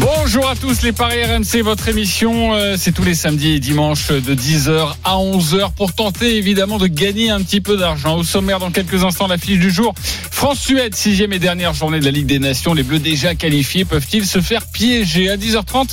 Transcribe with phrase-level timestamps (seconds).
[0.00, 4.08] Bonjour à tous les Paris RMC, votre émission, euh, c'est tous les samedis et dimanches
[4.08, 8.16] de 10h à 11h pour tenter évidemment de gagner un petit peu d'argent.
[8.16, 9.94] Au sommaire dans quelques instants, la fiche du jour.
[10.30, 12.72] France-Suède, sixième et dernière journée de la Ligue des Nations.
[12.72, 15.28] Les Bleus déjà qualifiés peuvent-ils se faire piéger?
[15.28, 15.90] À 10h30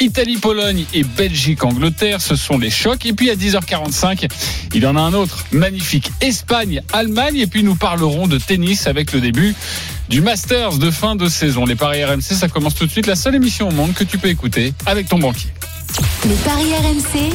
[0.00, 3.06] Italie-Pologne et Belgique-Angleterre, ce sont les chocs.
[3.06, 4.28] Et puis à 10h45,
[4.74, 6.12] il y en a un autre magnifique.
[6.20, 7.38] Espagne-Allemagne.
[7.38, 9.56] Et puis nous parlerons de tennis avec le début
[10.08, 11.64] du Masters de fin de saison.
[11.64, 13.06] Les paris RMC, ça commence tout de suite.
[13.06, 15.50] La seule émission au monde que tu peux écouter avec ton banquier.
[16.26, 17.30] Les paris RMC,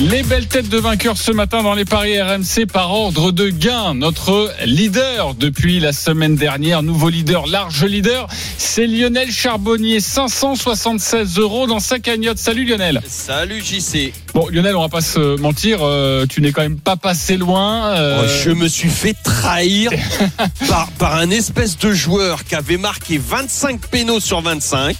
[0.00, 3.94] Les belles têtes de vainqueurs ce matin dans les paris RMC par ordre de gain.
[3.94, 8.28] Notre leader depuis la semaine dernière, nouveau leader, large leader,
[8.58, 10.00] c'est Lionel Charbonnier.
[10.00, 12.38] 576 euros dans sa cagnotte.
[12.38, 13.00] Salut Lionel.
[13.08, 14.12] Salut JC.
[14.38, 17.88] Bon Lionel, on va pas se mentir, euh, tu n'es quand même pas passé loin.
[17.96, 19.90] euh, Oh, Je me suis fait trahir
[20.68, 24.96] par, par un espèce de joueur qui avait marqué 25 pénaux sur 25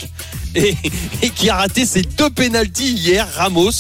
[0.56, 0.75] et,
[1.22, 3.70] et qui a raté ses deux pénalties hier, Ramos.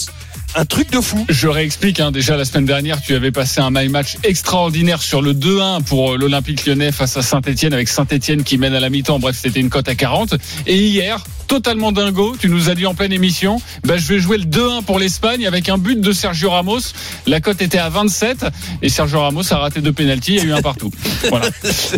[0.54, 1.26] Un truc de fou.
[1.28, 5.22] Je réexplique, hein, déjà la semaine dernière, tu avais passé un my match extraordinaire sur
[5.22, 8.90] le 2-1 pour euh, l'Olympique lyonnais face à Saint-Etienne, avec Saint-Etienne qui mène à la
[8.90, 9.18] mi-temps.
[9.18, 10.36] Bref, c'était une cote à 40.
[10.68, 14.38] Et hier, totalement dingo, tu nous as dit en pleine émission, bah, je vais jouer
[14.38, 16.78] le 2-1 pour l'Espagne avec un but de Sergio Ramos.
[17.26, 18.46] La cote était à 27
[18.82, 20.90] et Sergio Ramos a raté deux pénalties, il y a eu un partout.
[21.30, 21.48] Voilà.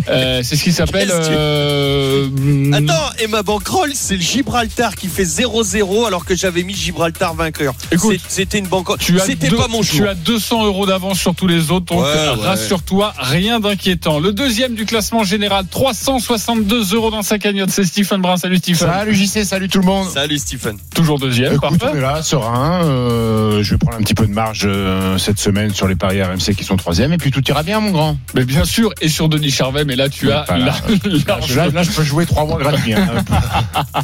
[0.09, 1.11] Euh, c'est ce qui s'appelle...
[1.13, 6.73] Euh, Attends, et ma banquerolle, c'est le Gibraltar qui fait 0-0 alors que j'avais mis
[6.73, 7.73] Gibraltar vainqueur.
[7.91, 8.99] Écoute, C'est- C'était une banquerolle.
[8.99, 10.09] Tu as C'était deux- pas mon Tu choix.
[10.09, 12.45] as 200 euros d'avance sur tous les autres, donc Ouais, ouais.
[12.47, 14.19] rassure-toi, rien d'inquiétant.
[14.19, 18.37] Le deuxième du classement général, 362 euros dans sa cagnotte, c'est Stephen Brun.
[18.37, 18.87] Salut Stephen.
[18.89, 20.07] Salut JC, salut tout le monde.
[20.09, 20.77] Salut Stephen.
[20.95, 21.97] Toujours deuxième, Écoute, on parfait.
[21.97, 22.83] est là, serein.
[22.83, 26.21] euh, je vais prendre un petit peu de marge euh, cette semaine sur les paris
[26.21, 27.13] RMC qui sont troisième.
[27.13, 28.17] Et puis tout ira bien, mon grand.
[28.35, 30.73] Mais bien sûr, et sur Denis Charvet, mais là tu as Là,
[31.47, 32.93] je- là, là, je peux jouer trois mois gratuits.
[32.93, 33.07] hein.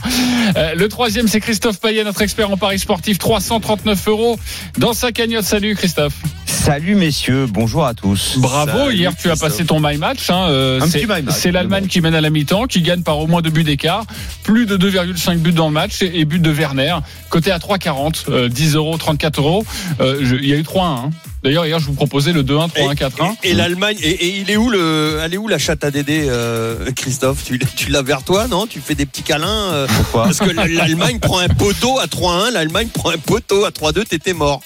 [0.56, 4.40] Euh, Le troisième, c'est Christophe Payet, notre expert en paris sportif, 339 euros
[4.78, 5.44] dans sa cagnotte.
[5.46, 6.14] Salut Christophe.
[6.46, 8.38] Salut messieurs, bonjour à tous.
[8.40, 10.30] Bravo, Salut, hier tu as passé ton my match.
[10.30, 12.82] hein, euh, Un c'est petit my match, c'est l'Allemagne qui mène à la mi-temps, qui
[12.82, 14.06] gagne par au moins deux buts d'écart,
[14.44, 16.96] plus de 2,5 buts dans le match et, et but de Werner,
[17.30, 19.66] côté à 3,40, euh, 10 euros, 34 euros.
[20.00, 20.80] Euh, Il y a eu 3-1.
[20.84, 21.10] hein.
[21.44, 23.36] D'ailleurs hier je vous proposais le 2-1, 3-1, 4-1.
[23.44, 25.92] Et, et l'Allemagne, et, et il est où le, elle est où la chatte à
[25.92, 27.44] Dédé, euh, Christophe?
[27.46, 28.66] Tu, tu l'as vers toi, non?
[28.66, 30.24] Tu fais des petits câlins euh, Pourquoi?
[30.24, 34.04] Parce que la- l'Allemagne prend un poteau à 3-1, l'Allemagne prend un poteau à 3-2,
[34.06, 34.62] t'étais mort.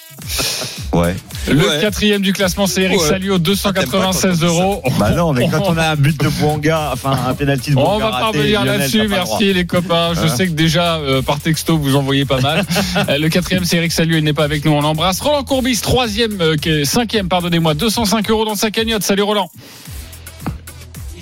[0.93, 1.15] Ouais.
[1.49, 1.79] Le Ouais.
[1.81, 3.07] quatrième du classement c'est Eric Ouais.
[3.07, 4.81] Salio, 296 Ah, t'aimes pas euros.
[4.99, 7.93] Bah non, mais quand on a un but de Bouanga, enfin un penalty de Bouanga
[7.93, 10.13] On va pas revenir là-dessus, merci les copains.
[10.13, 12.63] Je Hein sais que déjà euh, par texto vous envoyez pas mal.
[13.09, 15.19] Euh, le quatrième c'est Eric Salut, il n'est pas avec nous, on l'embrasse.
[15.21, 19.03] Roland Courbis, troisième, euh, cinquième, pardonnez-moi, 205 euros dans sa cagnotte.
[19.03, 19.49] Salut Roland.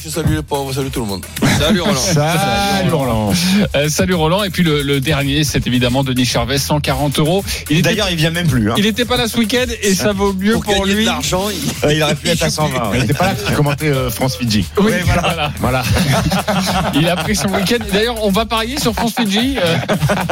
[0.01, 1.25] Je salue les pauvres, salut tout le monde.
[1.59, 1.99] Salut Roland.
[1.99, 3.33] Salut Roland.
[3.75, 4.43] Euh, salut Roland.
[4.43, 7.43] Et puis le, le dernier, c'est évidemment Denis Charvet, 140 euros.
[7.69, 8.71] Il était, D'ailleurs, il vient même plus.
[8.71, 8.75] Hein.
[8.77, 11.03] il était pas là ce week-end et ça vaut mieux Pour, pour, de lui.
[11.05, 12.91] l'argent, il- Euh, Il aurait pu être à 120.
[12.95, 14.65] Il n'était pas là qui commentait euh, France-Fidji.
[14.77, 15.51] Oui, Ouais, voilà.
[15.59, 15.83] Voilà.
[16.95, 17.83] Il a pris son week-end.
[17.91, 19.57] D'ailleurs, on va parier sur France Fidji.
[19.61, 19.77] Euh,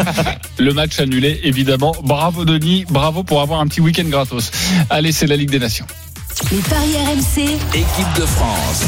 [0.60, 1.94] Le match annulé, évidemment.
[2.04, 4.50] Bravo Denis, bravo pour avoir un petit week-end gratos.
[4.90, 5.86] Allez, c'est la Ligue des Nations.
[6.52, 7.42] Les paris RMC.
[7.74, 8.86] Équipe de France.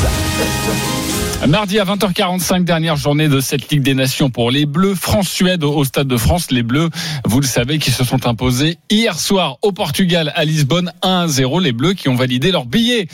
[1.47, 4.93] Mardi à 20h45, dernière journée de cette Ligue des Nations pour les Bleus.
[4.93, 6.51] France-Suède au Stade de France.
[6.51, 6.89] Les Bleus,
[7.25, 11.61] vous le savez, qui se sont imposés hier soir au Portugal à Lisbonne 1-0.
[11.61, 13.07] Les Bleus qui ont validé leur billet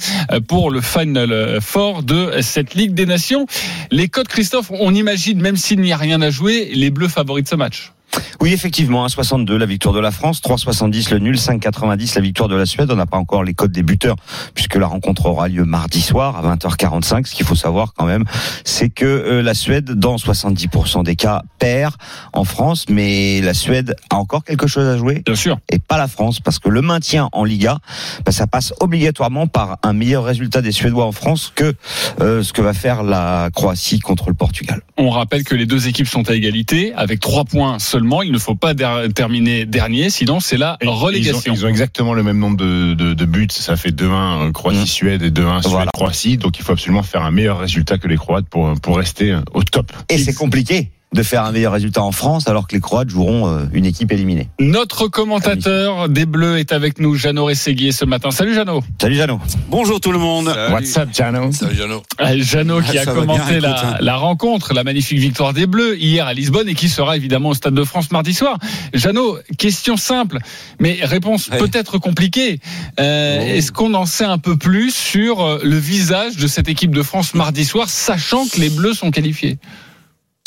[0.48, 3.46] pour le Final Four de cette Ligue des Nations.
[3.92, 7.44] Les codes, Christophe, on imagine, même s'il n'y a rien à jouer, les Bleus favoris
[7.44, 7.95] de ce match.
[8.42, 12.56] Oui, effectivement, 1,62 la victoire de la France, 3,70 le nul, 5,90 la victoire de
[12.56, 12.92] la Suède.
[12.92, 14.16] On n'a pas encore les codes des buteurs
[14.54, 17.26] puisque la rencontre aura lieu mardi soir à 20h45.
[17.26, 18.24] Ce qu'il faut savoir quand même,
[18.64, 21.96] c'est que euh, la Suède, dans 70% des cas, perd
[22.34, 25.60] en France, mais la Suède a encore quelque chose à jouer Bien sûr.
[25.70, 27.80] et pas la France parce que le maintien en Liga,
[28.26, 31.74] bah, ça passe obligatoirement par un meilleur résultat des Suédois en France que
[32.22, 34.82] euh, ce que va faire la Croatie contre le Portugal.
[34.98, 38.05] On rappelle que les deux équipes sont à égalité avec trois points seulement.
[38.24, 41.54] Il ne faut pas der- terminer dernier, sinon c'est la Et Ils ont, relégation.
[41.54, 43.48] ils ont exactement le même nombre de, de- de buts.
[43.50, 45.62] Ça fait 2-1 euh, Croatie-Suède et 2-1 Voilà.
[45.62, 46.38] Suède-Croatie.
[46.38, 49.42] Donc il faut absolument faire un meilleur résultat que les Croates pour, pour rester euh,
[49.54, 49.92] au top.
[50.10, 53.48] Et c'est compliqué de faire un meilleur résultat en France alors que les Croates joueront
[53.48, 54.50] euh, une équipe éliminée.
[54.60, 58.32] Notre commentateur des Bleus est avec nous, Jeannot Rességuier, ce matin.
[58.32, 58.84] Salut Jeannot.
[59.00, 59.40] Salut Jeannot.
[59.70, 60.54] Bonjour tout le monde.
[60.72, 61.52] What's up, Jano?
[61.52, 62.04] Salut Jeannot.
[62.20, 63.98] Euh, Jeannot qui a commenté bien, la, écoute, hein.
[64.02, 67.54] la rencontre, la magnifique victoire des Bleus hier à Lisbonne et qui sera évidemment au
[67.54, 68.58] Stade de France mardi soir.
[68.94, 70.40] Jeannot, question simple,
[70.80, 72.60] mais réponse peut-être compliquée.
[73.00, 73.42] Euh, Oh.
[73.42, 77.04] Est-ce qu'on en sait un peu plus sur euh, le visage de cette équipe de
[77.04, 79.58] France mardi soir, sachant que les Bleus sont qualifiés?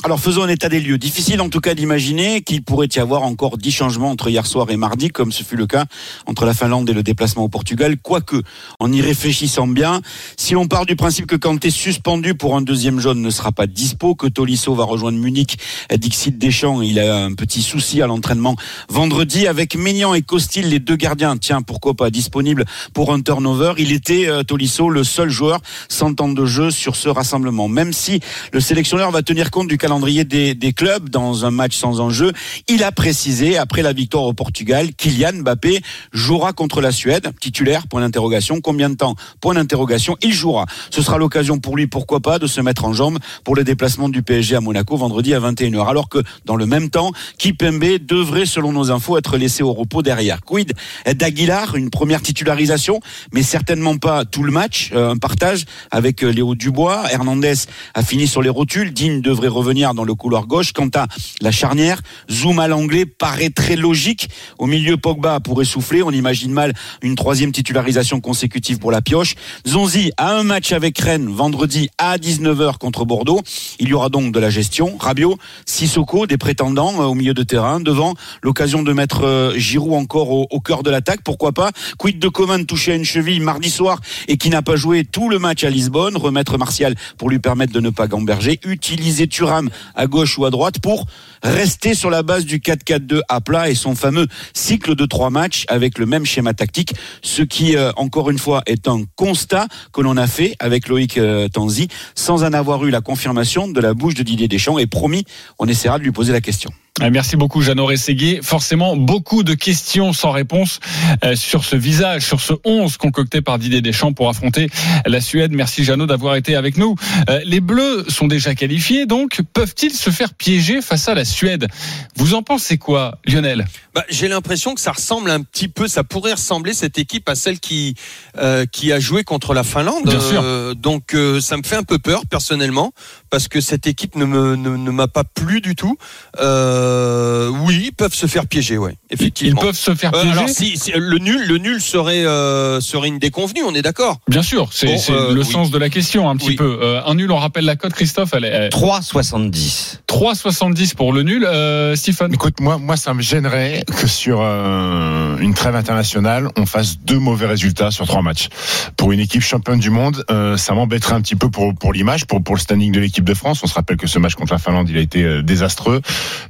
[0.05, 0.97] Alors faisons un état des lieux.
[0.97, 4.71] Difficile en tout cas d'imaginer qu'il pourrait y avoir encore dix changements entre hier soir
[4.71, 5.87] et mardi, comme ce fut le cas
[6.27, 7.97] entre la Finlande et le déplacement au Portugal.
[8.01, 8.37] Quoique,
[8.79, 10.01] en y réfléchissant bien,
[10.37, 13.67] si l'on part du principe que Kanté suspendu pour un deuxième jaune ne sera pas
[13.67, 15.59] dispo, que Tolisso va rejoindre Munich,
[15.93, 18.55] Dixit Deschamps, il a un petit souci à l'entraînement
[18.89, 21.37] vendredi avec Maignan et Costil, les deux gardiens.
[21.37, 23.73] Tiens, pourquoi pas disponible pour un turnover.
[23.79, 27.67] Il était euh, Tolisso le seul joueur sans temps de jeu sur ce rassemblement.
[27.67, 28.21] Même si
[28.53, 32.35] le sélectionneur va tenir compte du calendrier des, clubs dans un match sans enjeu,
[32.69, 35.81] il a précisé après la victoire au Portugal, Kylian Mbappé
[36.13, 38.61] jouera contre la Suède, titulaire point d'interrogation.
[38.61, 40.19] Combien de temps Point d'interrogation.
[40.21, 40.67] Il jouera.
[40.91, 44.11] Ce sera l'occasion pour lui, pourquoi pas, de se mettre en jambe pour le déplacement
[44.11, 45.89] du PSG à Monaco vendredi à 21h.
[45.89, 50.03] Alors que dans le même temps, Kipembe devrait, selon nos infos, être laissé au repos
[50.03, 50.43] derrière.
[50.43, 50.75] Quid
[51.15, 53.01] d'Aguilar, une première titularisation,
[53.33, 54.91] mais certainement pas tout le match.
[54.93, 57.05] Euh, un partage avec euh, Léo Dubois.
[57.11, 57.55] Hernandez
[57.95, 58.93] a fini sur les rotules.
[58.93, 60.73] Digne devrait revenir dans le couloir gauche.
[60.73, 61.07] Quant à
[61.41, 64.29] la charnière, Zoom à l'anglais paraît très logique.
[64.59, 66.03] Au milieu, Pogba pourrait souffler.
[66.03, 69.35] On imagine mal une troisième titularisation consécutive pour la pioche.
[69.67, 73.41] Zonzi a un match avec Rennes vendredi à 19h contre Bordeaux.
[73.79, 74.97] Il y aura donc de la gestion.
[74.99, 77.81] Rabiot, Sissoko, des prétendants euh, au milieu de terrain.
[77.81, 81.21] Devant, l'occasion de mettre euh, Giroud encore au, cœur de l'attaque.
[81.23, 81.71] Pourquoi pas?
[81.99, 85.29] Quid de Coman touché à une cheville mardi soir et qui n'a pas joué tout
[85.29, 86.17] le match à Lisbonne?
[86.17, 88.59] Remettre Martial pour lui permettre de ne pas gamberger.
[88.65, 91.07] Utiliser Thuram à gauche ou à droite pour
[91.43, 95.65] rester sur la base du 4-4-2 à plat et son fameux cycle de trois matchs
[95.69, 96.95] avec le même schéma tactique.
[97.23, 101.19] Ce qui, euh, encore une fois, est un constat que l'on a fait avec Loïc
[101.19, 104.87] euh, Tanzi sans en avoir eu la confirmation de la bouche de Didier Deschamps et
[104.87, 105.25] promis,
[105.59, 106.71] on essaiera de lui poser la question.
[107.01, 108.41] Ah, Merci beaucoup, Jeannot Rességuier.
[108.43, 110.81] Forcément, beaucoup de questions sans réponse
[111.25, 114.69] euh, sur ce visage, sur ce 11 concocté par Didier Deschamps pour affronter
[115.07, 115.53] la Suède.
[115.53, 116.97] Merci, Jeannot, d'avoir été avec nous.
[117.31, 121.69] Euh, les Bleus sont déjà qualifiés, donc peuvent-ils se faire piéger face à la Suède
[122.17, 126.05] Vous en pensez quoi, Lionel Bah, j'ai l'impression que ça ressemble un petit peu, ça
[126.05, 127.95] pourrait ressembler cette équipe à celle qui
[128.37, 130.05] euh, qui a joué contre la Finlande.
[130.05, 130.41] Bien sûr.
[130.43, 132.93] Euh, donc euh, ça me fait un peu peur personnellement
[133.31, 135.97] parce que cette équipe ne me ne, ne m'a pas plu du tout.
[136.41, 139.61] Euh, oui, ils peuvent se faire piéger, ouais, Ils effectivement.
[139.61, 143.09] peuvent se faire Euh, piéger alors si, si- le nul le nul serait euh, serait
[143.09, 144.19] une déconvenue, on est d'accord.
[144.29, 145.47] Bien sûr, c'est Bon, euh, le oui.
[145.47, 146.57] sens de la question un petit Oui.
[146.57, 146.79] peu.
[146.83, 150.01] Euh, un nul, on rappelle la cote, Christophe, elle est 3,70.
[150.07, 151.45] 3,70 pour le nul.
[151.45, 156.67] Euh, Stephen Écoute, moi, moi, ça me gênerait que sur euh, une trêve internationale, on
[156.67, 158.49] fasse deux mauvais résultats sur trois matchs.
[158.97, 162.27] Pour une équipe championne du monde, euh, ça m'embêterait un petit peu pour, pour l'image,
[162.27, 163.61] pour, pour le standing de l'équipe de France.
[163.63, 166.01] On se rappelle que ce match contre la Finlande, il a été euh, désastreux.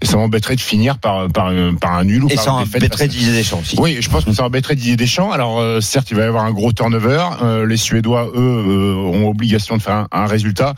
[0.01, 2.53] Et ça m'embêterait de finir par, par, euh, par un nul ou Et par ça
[2.53, 3.77] embêterait Didier Deschamps aussi.
[3.79, 5.31] Oui, je pense que ça embêterait Didier Deschamps.
[5.33, 7.25] Alors euh, certes, il va y avoir un gros turnover.
[7.43, 10.75] Euh, les Suédois, eux, euh, ont obligation de faire un, un résultat.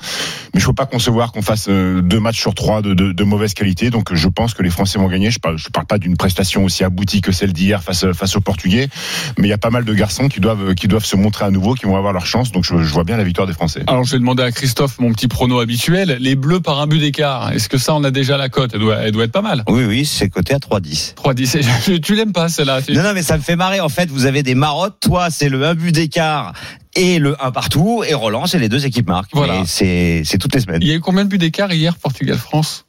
[0.55, 3.13] Mais je ne faut pas concevoir qu'on fasse euh, deux matchs sur trois de, de,
[3.13, 3.91] de mauvaise qualité.
[3.91, 5.31] Donc je pense que les Français vont gagner.
[5.31, 8.41] Je parle, je parle pas d'une prestation aussi aboutie que celle d'hier face, face aux
[8.41, 8.89] Portugais.
[9.39, 11.51] Mais il y a pas mal de garçons qui doivent, qui doivent se montrer à
[11.51, 12.53] nouveau, qui vont avoir leur chance.
[12.53, 13.83] Donc je, je vois bien la victoire des Français.
[13.87, 15.80] Alors je vais demander à Christophe mon petit prono habituel.
[15.89, 17.53] Les Bleus par un but d'écart.
[17.53, 18.71] Est-ce que ça on a déjà la cote?
[18.75, 19.65] Elle doit, elle doit être pas mal.
[19.69, 21.15] Oui, oui, c'est coté à 3,10.
[21.15, 22.01] 3,10.
[22.01, 23.81] Tu l'aimes pas celle-là Non, non, mais ça me fait marrer.
[23.81, 24.99] En fait, vous avez des marottes.
[25.01, 26.53] Toi, c'est le 1 but d'écart
[26.97, 28.05] et le 1 partout.
[28.07, 29.31] Et Roland, c'est les deux équipes marquent.
[29.33, 29.63] Voilà.
[29.67, 30.83] C'est, toutes les semaines.
[30.83, 32.87] Il y a eu combien de buts d'écart hier Portugal-France?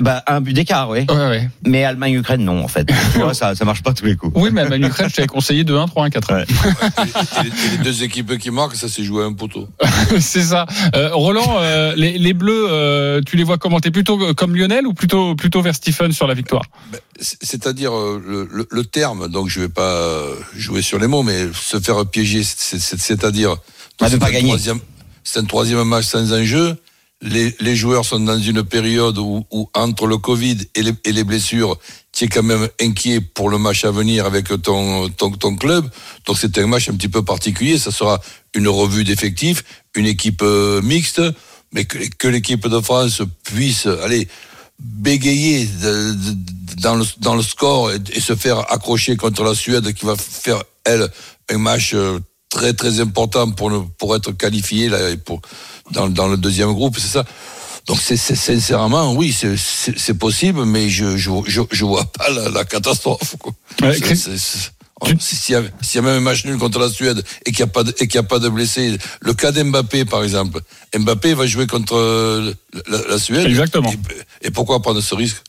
[0.00, 1.00] Bah, un but d'écart, oui.
[1.08, 1.50] Ouais, ouais.
[1.66, 2.86] Mais Allemagne-Ukraine, non, en fait.
[3.12, 4.32] tu vois, ça, ça marche pas tous les coups.
[4.36, 6.34] Oui, mais à Manu Ukraine, je t'avais conseillé 2-1, 3-1, 4-1.
[6.34, 6.44] Ouais.
[7.40, 9.68] Et les, et les deux équipes qui marquent, ça s'est joué à un poteau.
[10.20, 10.66] C'est ça.
[10.94, 14.86] Euh, Roland, euh, les, les Bleus, euh, tu les vois comment T'es plutôt comme Lionel
[14.86, 16.62] ou plutôt plutôt vers Stephen sur la victoire?
[16.92, 20.98] Ben, c'est- C'est-à-dire euh, le, le- le terme, donc je vais pas euh, jouer sur
[21.00, 23.56] les mots, mais se faire piéger, c'est- c'est- c'est-à-dire
[24.00, 24.48] de c'est pas un gagner.
[24.48, 24.80] troisième-
[25.24, 26.76] C'est un troisième match sans enjeu.
[27.22, 31.78] Les, joueurs sont dans une période où, entre le Covid et les, blessures,
[32.12, 35.08] tu es quand même inquiet pour le match à venir avec ton,
[35.56, 35.88] club.
[36.26, 37.78] Donc c'est un match un petit peu particulier.
[37.78, 38.20] Ça sera
[38.54, 39.62] une revue d'effectifs,
[39.94, 41.22] une équipe euh, mixte,
[41.72, 44.26] mais que, l'équipe de France puisse aller
[44.80, 45.68] bégayer
[46.78, 51.08] dans, le, score et, et se faire accrocher contre la Suède qui va faire, elle,
[51.50, 52.18] un match euh,
[52.52, 55.40] très très important pour, ne- pour être qualifié là, et pour,
[55.90, 56.96] dans, dans le deuxième groupe.
[56.98, 57.24] C'est ça.
[57.86, 59.56] Donc c'est sincèrement, oui, c'est-
[60.14, 63.34] possible, mais je je, je, je vois pas la, la catastrophe.
[63.82, 63.96] Ouais,
[65.18, 67.64] S'il y, a- s'il y a même un match nul contre la Suède et qu'il
[67.64, 70.60] n'y a pas de, et y a pas de blessés, le cas d'Mbappé par exemple,
[70.96, 72.54] Mbappé va jouer contre euh,
[72.86, 73.46] la, la Suède.
[73.46, 73.90] Exactement.
[73.90, 75.42] Et, et pourquoi prendre ce risque?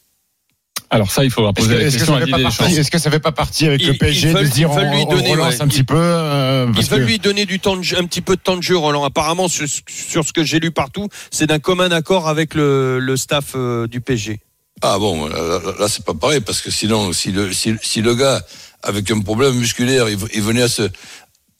[0.93, 2.43] Alors ça, il faudra poser que, la est-ce que question ça à fait pas Didier
[2.43, 2.79] partie, Deschamps.
[2.81, 4.71] est-ce que ça fait pas partie avec Ils- le PSG ils veulent- de se dire
[4.71, 5.61] on, lui on donner, relance ouais.
[5.61, 8.21] un petit peu euh, Ils veulent que- lui donner du temps de jeu, un petit
[8.21, 9.03] peu de temps de jeu, Roland.
[9.03, 13.17] Apparemment, sur, sur ce que j'ai lu partout, c'est d'un commun accord avec le, le
[13.17, 14.39] staff euh, du PSG.
[14.81, 18.01] Ah bon, là, là, là, c'est pas pareil parce que sinon, si le si, si
[18.01, 18.41] le gars
[18.85, 20.89] avec un problème musculaire, il, il venait à se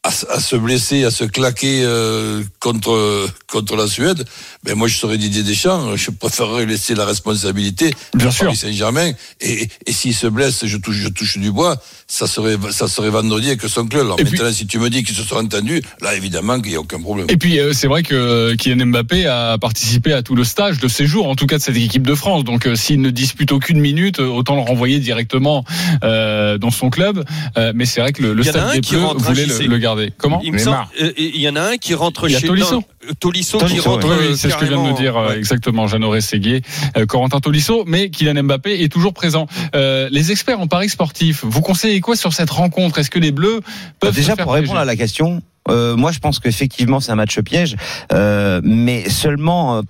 [0.03, 4.25] à, se- à se blesser, à se claquer euh, contre contre la Suède,
[4.63, 8.45] ben moi je serais Didier Deschamps, je préférerais laisser la responsabilité Bien à sûr.
[8.45, 12.57] Paris Saint-Germain et, et s'il se blesse, je touche je touche du bois, ça serait
[12.72, 14.05] ça serait vendredi avec son club.
[14.07, 16.74] Alors Et puis- maintenant, si tu me dis qu'ils se sont entendus, là évidemment qu'il
[16.74, 17.27] y a aucun problème.
[17.29, 20.88] Et puis euh, c'est vrai que Kylian Mbappé a participé à tout le stage de
[20.89, 22.43] séjour, en tout cas de cette équipe de France.
[22.43, 25.63] Donc euh, s'il ne dispute aucune minute, euh, autant le renvoyer directement
[26.03, 27.24] euh, dans son club.
[27.57, 29.92] Euh, mais c'est vrai que le, le stade des Bleus hein, voulait le garder.
[30.17, 30.89] Comment Il me Neymar.
[30.95, 32.75] semble, euh, il y en a un qui rentre Il y a chez Tolisso.
[32.75, 32.83] non,
[33.19, 34.07] Tolisso, qui Tolisso, rentre.
[34.09, 35.38] Oui, oui, euh, c'est ce que vient de carrément, dire euh, ouais.
[35.38, 36.62] exactement Jeannot Séguier,
[37.07, 39.47] Corentin Tolisso, mais Kylian Mbappé est toujours présent.
[39.75, 43.00] Euh, les experts en paris sportif, vous conseillez quoi sur cette rencontre?
[43.00, 43.62] Est-ce que les Bleus
[44.00, 47.00] peuvent Bah, Déjà, se faire pour répondre à la question, euh, moi je pense qu'effectivement
[47.00, 47.75] c'est un match piège,
[48.12, 49.77] euh, mais seulement.
[49.77, 49.81] euh,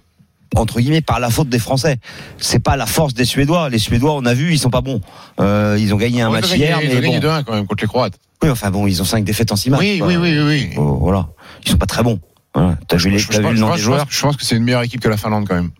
[0.55, 1.97] entre guillemets par la faute des Français.
[2.37, 3.69] C'est pas la force des Suédois.
[3.71, 5.01] Les Suédois, on a vu, ils sont pas bons.
[5.39, 7.27] Euh, ils ont gagné un match hier, ils ont mais gagné bon.
[7.27, 8.13] 2-1 quand même contre les Croates.
[8.43, 9.79] Oui, enfin bon, ils ont cinq défaites en six matchs.
[9.79, 10.69] Oui, oui, oui, oui, oui.
[10.77, 11.27] Oh, voilà,
[11.65, 12.19] ils sont pas très bons.
[12.53, 12.77] Voilà.
[12.87, 14.45] T'as vu, les, Je, t'as vu pense- le nom des pense- joueurs je pense que
[14.45, 15.71] c'est une meilleure équipe que la Finlande quand même.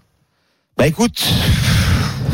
[0.78, 1.24] Bah écoute,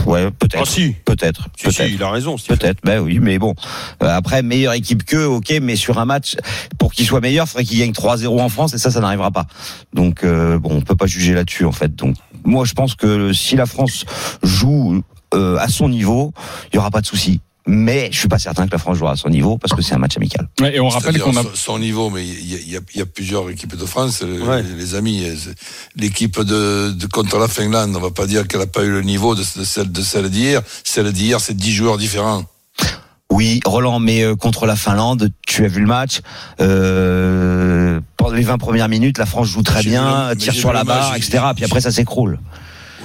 [0.06, 1.92] ouais, peut-être, Ah si, peut-être, si, si, peut-être.
[1.94, 2.36] il a raison.
[2.48, 3.54] Peut-être, ben oui, mais bon.
[4.02, 6.38] Euh, après, meilleure équipe qu'eux, ok, mais sur un match,
[6.78, 9.32] pour qu'il soit meilleur, il faudrait qu'il gagne 3-0 en France, et ça, ça n'arrivera
[9.32, 9.46] pas.
[9.94, 11.94] Donc, euh, bon, on peut pas juger là-dessus, en fait.
[11.96, 14.06] Donc, moi, je pense que si la France
[14.42, 15.02] joue
[15.34, 16.32] euh, à son niveau,
[16.72, 17.42] il y aura pas de souci.
[17.68, 19.94] Mais je suis pas certain que la France jouera à son niveau parce que c'est
[19.94, 20.48] un match amical.
[20.60, 22.82] Ouais, Et on rappelle qu'on a son, niveau, mais il y a, il y a-
[22.96, 24.64] il y a plusieurs équipes de France, les, Ouais.
[24.64, 25.24] les amis.
[25.26, 25.36] euh,
[25.96, 29.02] L'équipe de, de contre la Finlande, on va pas dire qu'elle a pas eu le
[29.02, 30.62] niveau de, de celle de celle d'hier.
[30.84, 32.44] Celle d'hier, c'est 10 joueurs différents.
[33.32, 36.22] Oui, Roland, mais euh, contre la Finlande, tu as vu le match.
[36.62, 41.16] Euh, pendant les 20 premières minutes, la France joue très bien, tire sur la barre,
[41.16, 41.40] etc.
[41.56, 42.40] Puis après, ça s'écroule.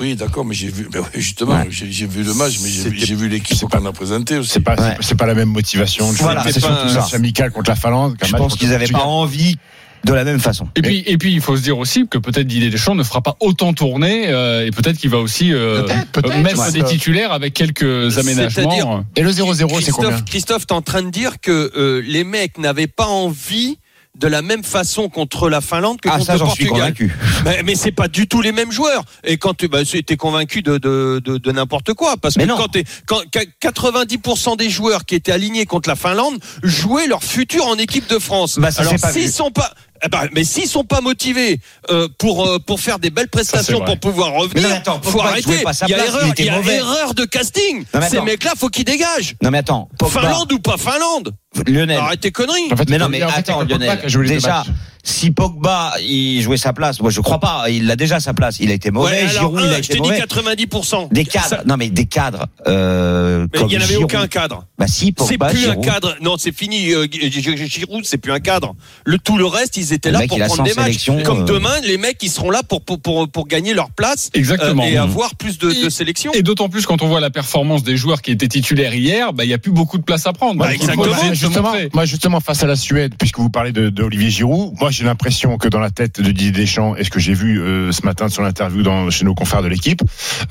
[0.00, 1.68] Oui, d'accord, mais j'ai vu, mais oui, justement, Ouais.
[1.70, 4.50] j'ai vu le match, mais j'ai vu l'équipe qu'on a présentée aussi.
[4.50, 4.96] C'est pas, Ouais.
[5.00, 6.10] c'est- pas la même motivation.
[6.12, 8.16] Voilà, c'est surtout pas- un match amical contre la Finlande.
[8.22, 9.56] Je pense qu'ils n'avaient pas envie
[10.04, 10.68] de la même façon.
[10.76, 13.22] Et puis, et puis, il faut se dire aussi que peut-être Didier Deschamps ne fera
[13.22, 16.72] pas autant tourner euh, et peut-être qu'il va aussi euh, euh, mettre ouais.
[16.72, 18.70] des titulaires avec quelques aménagements.
[18.70, 22.02] C'est-à-dire- Et le 0-0, c'est combien Christophe, Christophe, t'es en train de dire que euh,
[22.06, 23.78] les mecs n'avaient pas envie
[24.18, 26.94] de la même façon contre la Finlande que Ah, contre ça, le suis Portugal.
[26.94, 27.14] convaincu.
[27.44, 29.04] Mais, mais c'est pas du tout les mêmes joueurs.
[29.24, 32.48] Et quand tu bah, es convaincu de, de, de, de n'importe quoi, parce Mais que
[32.50, 32.56] non.
[32.56, 37.24] quand, t'es- quand qu- 90% des joueurs qui étaient alignés contre la Finlande jouaient leur
[37.24, 38.58] futur en équipe de France.
[38.58, 39.72] Bah, ça Alors s'ils sont pas
[40.04, 43.80] eh ben, mais s'ils sont pas motivés euh, pour euh, pour faire des belles prestations
[43.80, 45.42] pour pouvoir revenir, non, attends, faut arrêter.
[45.42, 47.84] jouait pas sa Il y a place, erreur, il y a erreur de casting.
[47.94, 49.34] Non, Ces mecs-là, faut qu'ils dégagent.
[49.42, 51.32] Non mais attends, Pogba, Finlande ou pas Finlande
[51.66, 51.98] Lionel.
[51.98, 52.72] Arrête tes conneries.
[52.72, 54.26] En fait, Mais non, mais attends, c'est Pogba Lionel.
[54.28, 54.64] Déjà,
[55.02, 57.66] si Pogba il jouait sa place, moi je crois pas.
[57.68, 58.56] Il a déjà sa place.
[58.60, 59.10] Il a été mauvais.
[59.12, 60.20] Ouais, alors, Giroud, un, il a je été t'ai dit mauvais.
[60.20, 61.08] 90%.
[61.12, 61.46] Des cadres.
[61.46, 62.46] Ça- Non mais des cadres.
[62.66, 64.04] Euh, mais il n'y en avait Giroud.
[64.04, 64.64] aucun cadre.
[64.78, 65.84] Bah si, C'est Pogba, plus un Giroud.
[65.84, 66.16] cadre.
[66.22, 66.92] Non, c'est fini.
[66.92, 68.74] Euh, Giroud, c'est plus un cadre.
[69.04, 71.10] Le tout le reste, ils étaient Le là mec, pour prendre 100 des matchs.
[71.24, 71.44] Comme euh.
[71.44, 74.84] demain, les mecs, ils seront là pour pour pour, pour gagner leur place Exactement.
[74.84, 77.96] euh, et avoir plus de, de Et- d'autant plus quand on voit la performance des
[77.96, 80.58] joueurs qui étaient titulaires hier, bah, il n'y a plus beaucoup de place à prendre.
[80.58, 81.04] Bah, faut exactement.
[81.48, 84.74] De justement, moi justement face à la Suède, puisque vous parlez de, de Olivier Giroud,
[84.80, 87.60] moi j'ai l'impression que dans la tête de Didier Deschamps, et ce que j'ai vu
[87.60, 90.00] euh, ce matin sur l'interview dans, chez nos confrères de l'équipe,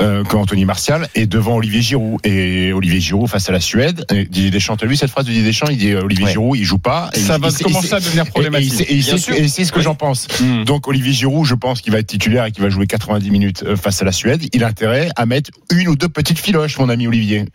[0.02, 4.06] euh, que Anthony Martial est devant Olivier Giroud et Olivier Giroud face à la Suède.
[4.12, 5.68] Et Didier Deschamps, t'as vu cette phrase de Didier Deschamps?
[5.70, 6.32] Il dit euh, Olivier Ouais.
[6.32, 7.10] Giroud, il joue pas.
[7.14, 8.86] Et Ça il- va il- commencer il- à devenir problématique.
[8.90, 9.84] Et, sait ce que Oui.
[9.84, 10.28] j'en pense.
[10.40, 10.64] Hmm.
[10.64, 13.64] Donc Olivier Giroud, je pense qu'il va être titulaire et qu'il va jouer 90 minutes
[13.66, 14.44] euh, face à la Suède.
[14.54, 17.46] Il a intérêt à mettre une ou deux petites filoches, mon ami Olivier.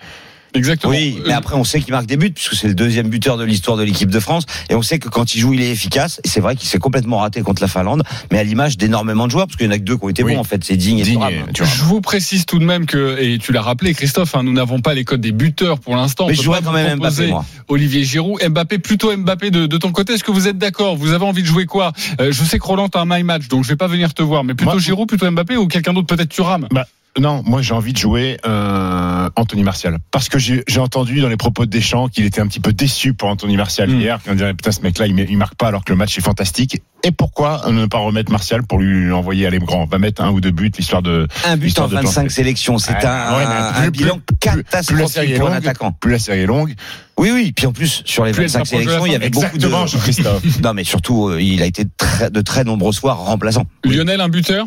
[0.55, 0.93] Exactement.
[0.93, 3.45] Oui, mais après on sait qu'il marque des buts puisque c'est le deuxième buteur de
[3.45, 6.21] l'histoire de l'équipe de France et on sait que quand il joue il est efficace.
[6.25, 8.03] Et c'est vrai qu'il s'est complètement raté contre la Finlande,
[8.33, 10.09] mais à l'image d'énormément de joueurs parce qu'il y en a que deux qui ont
[10.09, 10.35] été Oui.
[10.35, 11.33] bons en fait, c'est Digne et Digne Thuram.
[11.33, 11.73] et- tu vois.
[11.73, 14.81] Je vous précise tout de même que, et tu l'as rappelé, Christophe, hein, nous n'avons
[14.81, 16.27] pas les codes des buteurs pour l'instant.
[16.29, 17.45] Mais je pas quand vous même proposer Mbappé moi.
[17.69, 20.15] Olivier Giroud, Mbappé, plutôt Mbappé de, de ton côté.
[20.15, 20.97] Est-ce que vous êtes d'accord?
[20.97, 21.93] Vous avez envie de jouer quoi?
[22.21, 24.23] Euh, Je sais que Roland a un my match, donc je vais pas venir te
[24.23, 26.69] voir, mais plutôt Moi- Giroud, plutôt Mbappé ou quelqu'un d'autre, peut-être Thuram?
[27.21, 31.37] Non, moi j'ai envie de jouer euh, Anthony Martial parce que j'ai entendu dans les
[31.37, 34.01] propos de Deschamps qu'il était un petit peu déçu pour Anthony Martial Mm.
[34.01, 36.83] hier, qu'on dirait putain ce mec-là il, marque pas alors que le match est fantastique.
[37.05, 40.41] Et pourquoi ne pas remettre Martial pour lui envoyer aller grand Va mettre un ou
[40.41, 42.29] deux buts l'histoire de Un but en Histoire de 25 planter.
[42.31, 45.47] sélections, c'est Ouais, un, ouais, un plus- bilan plus- plus la catastrophique série est pour
[45.49, 45.93] un longue, attaquant.
[45.93, 46.75] plus la série est longue.
[47.17, 47.53] Oui, oui.
[47.55, 49.31] Puis en plus, sur les Plus elle 25 s'approche de la sélections, il y avait
[49.31, 49.89] beaucoup Exactement, de.
[49.89, 50.43] Jean-Christophe.
[50.63, 53.65] Non, mais surtout, euh, il a été très- de très nombreux soirs remplaçant.
[53.85, 54.67] Lionel, un buteur?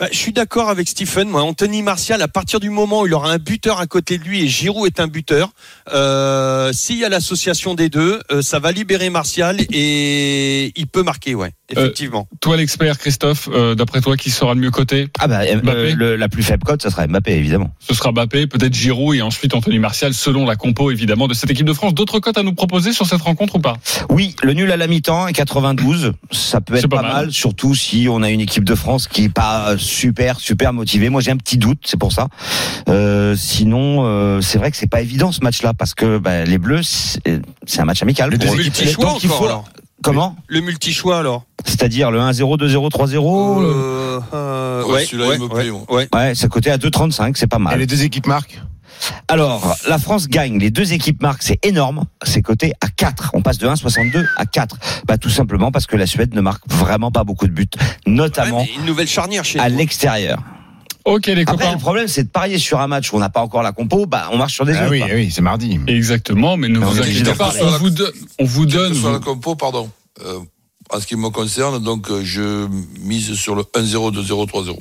[0.00, 1.28] Bah, je suis d'accord avec Stephen.
[1.28, 4.24] Moi, Anthony Martial, à partir du moment où il aura un buteur à côté de
[4.24, 5.50] lui et Giroud est un buteur,
[5.92, 11.02] euh, s'il y a l'association des deux, euh, ça va libérer Martial et il peut
[11.02, 12.26] marquer, ouais, effectivement.
[12.40, 15.08] Toi, l'expert, Christophe, euh, d'après toi, qui sera le mieux coté?
[15.18, 17.74] Ah bah, euh, le- la plus faible cote, ça serait Mbappé, évidemment.
[17.78, 21.50] Ce sera Mbappé, peut-être Giroud et ensuite Anthony Martial, selon la compo évidemment de cette
[21.50, 21.92] équipe de France.
[21.92, 23.76] D'autres cotes à nous proposer sur cette rencontre ou pas?
[24.08, 27.12] Oui, le nul à la mi-temps et 92, ça peut être pas pas, mal.
[27.12, 27.32] mal.
[27.32, 31.08] surtout si on a une équipe de France qui est pas super super motivée.
[31.10, 32.28] Moi, j'ai un petit doute, c'est pour ça.
[32.88, 36.58] Euh, sinon, euh, c'est vrai que c'est pas évident ce match-là parce que bah, les
[36.58, 37.18] Bleus,
[37.66, 38.32] c'est un match amical.
[38.34, 39.64] Équipes multi-choix Donc, il encore, faut- alors.
[40.02, 43.60] Comment Le multi-choix alors C'est-à-dire le 1-0, 2-0, 3-0.
[43.62, 46.08] Euh, euh, Ouais, ouais, celui-là, ouais, il me ouais, ouais.
[46.14, 47.78] Ouais, c'est coté à 2,35, c'est pas Et mal.
[47.78, 48.62] les deux équipes marquent.
[49.28, 53.30] Alors, la France gagne, les deux équipes marquent, c'est énorme, c'est coté à 4.
[53.34, 54.76] On passe de 1,62 à 4.
[55.06, 57.68] Bah, tout simplement parce que la Suède ne marque vraiment pas beaucoup de buts,
[58.06, 60.42] notamment Ouais, une nouvelle charnière chez à l'extérieur.
[61.06, 61.72] Ok les Après, copains.
[61.72, 64.04] le problème, c'est de parier sur un match où on n'a pas encore la compo,
[64.06, 64.90] bah, on marche sur des Ah œufs.
[65.14, 65.80] oui, c'est mardi.
[65.86, 68.94] Exactement, mais ne Non, vous inquiétez pas, on vous, donne- on vous donne.
[68.94, 69.90] soit la compo, pardon.
[70.24, 70.38] Euh,
[70.92, 72.66] en ce qui me concerne, donc euh, je
[73.00, 74.78] mise sur le 1-0, 2-0, 3-0.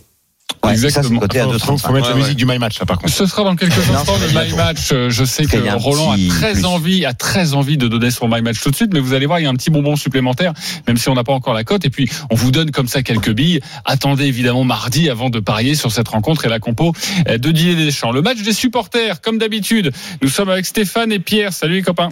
[0.69, 1.19] Ouais, Exactement.
[1.21, 1.87] à Faut, faut, 2,35.
[1.87, 2.21] faut mettre Ouais, la ouais.
[2.21, 3.13] musique du My Match là par contre.
[3.13, 4.53] Ce sera dans quelques instants le My.
[4.55, 4.89] Match.
[4.91, 6.65] Euh, Je sais que Roland a très plus.
[6.65, 9.25] envie, a très envie de donner son My Match tout de suite, mais vous allez
[9.25, 10.53] voir, il y a un petit bonbon supplémentaire,
[10.87, 11.85] même si on n'a pas encore la cote.
[11.85, 13.59] Et puis, on vous donne comme ça quelques billes.
[13.85, 16.93] Attendez évidemment mardi avant de parier sur cette rencontre et la compo
[17.27, 18.11] euh, de Didier Deschamps.
[18.11, 19.91] Le match des supporters, comme d'habitude.
[20.21, 21.53] Nous sommes avec Stéphane et Pierre.
[21.53, 22.09] Salut les copains.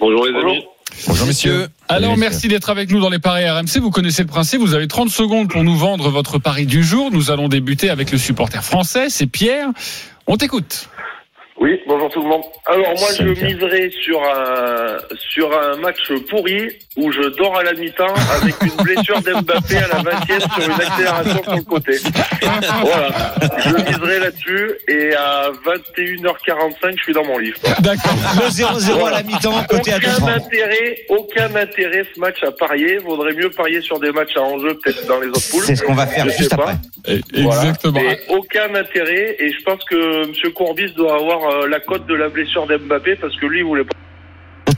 [0.00, 0.42] Bonjour les amis.
[0.44, 0.77] Bonjour
[1.26, 1.68] messieurs.
[1.88, 3.78] Alors Salut, merci d'être avec nous dans les paris RMC.
[3.80, 4.60] Vous connaissez le principe.
[4.60, 7.10] Vous avez 30 secondes pour nous vendre votre pari du jour.
[7.10, 9.08] Nous allons débuter avec le supporter français.
[9.08, 9.68] C'est Pierre.
[10.26, 10.88] On t'écoute.
[11.60, 12.42] Oui, bonjour tout le monde.
[12.66, 17.72] Alors moi je miserai sur un sur un match pourri où je dors à la
[17.72, 21.96] mi-temps avec une blessure d'Mbappé à la 20e sur une accélération sur le côté.
[22.82, 25.50] Voilà, je miserai là-dessus et à
[25.96, 27.58] 21h45 je suis dans mon livre.
[27.80, 28.14] D'accord.
[28.36, 30.30] Le 0-0 à la mi-temps, coté à Aucun 2,30.
[30.30, 32.98] intérêt, aucun intérêt ce match à parier.
[32.98, 35.64] Vaudrait mieux parier sur des matchs à enjeu peut-être dans les autres poules.
[35.64, 36.70] C'est ce qu'on va faire Je sais juste pas.
[36.70, 37.20] après.
[37.42, 37.60] Voilà.
[37.62, 38.00] Exactement.
[38.00, 40.52] Mais aucun intérêt et je pense que M.
[40.52, 43.96] Courbis doit avoir la cote de la blessure d'Mbappé parce que lui il voulait pas.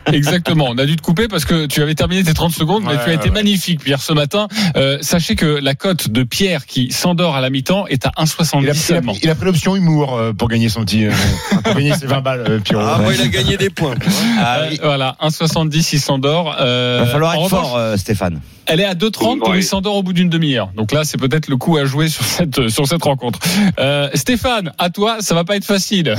[0.13, 0.67] Exactement.
[0.71, 2.99] On a dû te couper parce que tu avais terminé tes 30 secondes, mais Ouais,
[3.05, 3.31] tu as été ouais.
[3.35, 4.49] magnifique, Pierre, ce matin.
[4.77, 8.23] Euh, sachez que la cote de Pierre qui s'endort à la mi-temps est à Il
[8.23, 9.15] a, 1,70 il a- seulement.
[9.23, 11.11] il a pris l'option humour euh, pour gagner son petit, euh,
[11.65, 12.83] pour gagner ses 20 balles, euh, Pierrot.
[12.85, 13.95] Ah, moi, il a gagné des points.
[14.43, 14.79] Ah, oui.
[14.83, 16.57] voilà, 1,70 il s'endort.
[16.61, 18.41] Euh, Va falloir en être revanche, fort, euh, Stéphane.
[18.67, 19.59] Elle est à 2,30 pour Ouais.
[19.59, 20.71] il s'endort au bout d'une demi-heure.
[20.77, 23.39] Donc là, c'est peut-être le coup à jouer sur cette sur cette rencontre.
[23.81, 26.15] Euh, Stéphane, à toi, ça va pas être facile.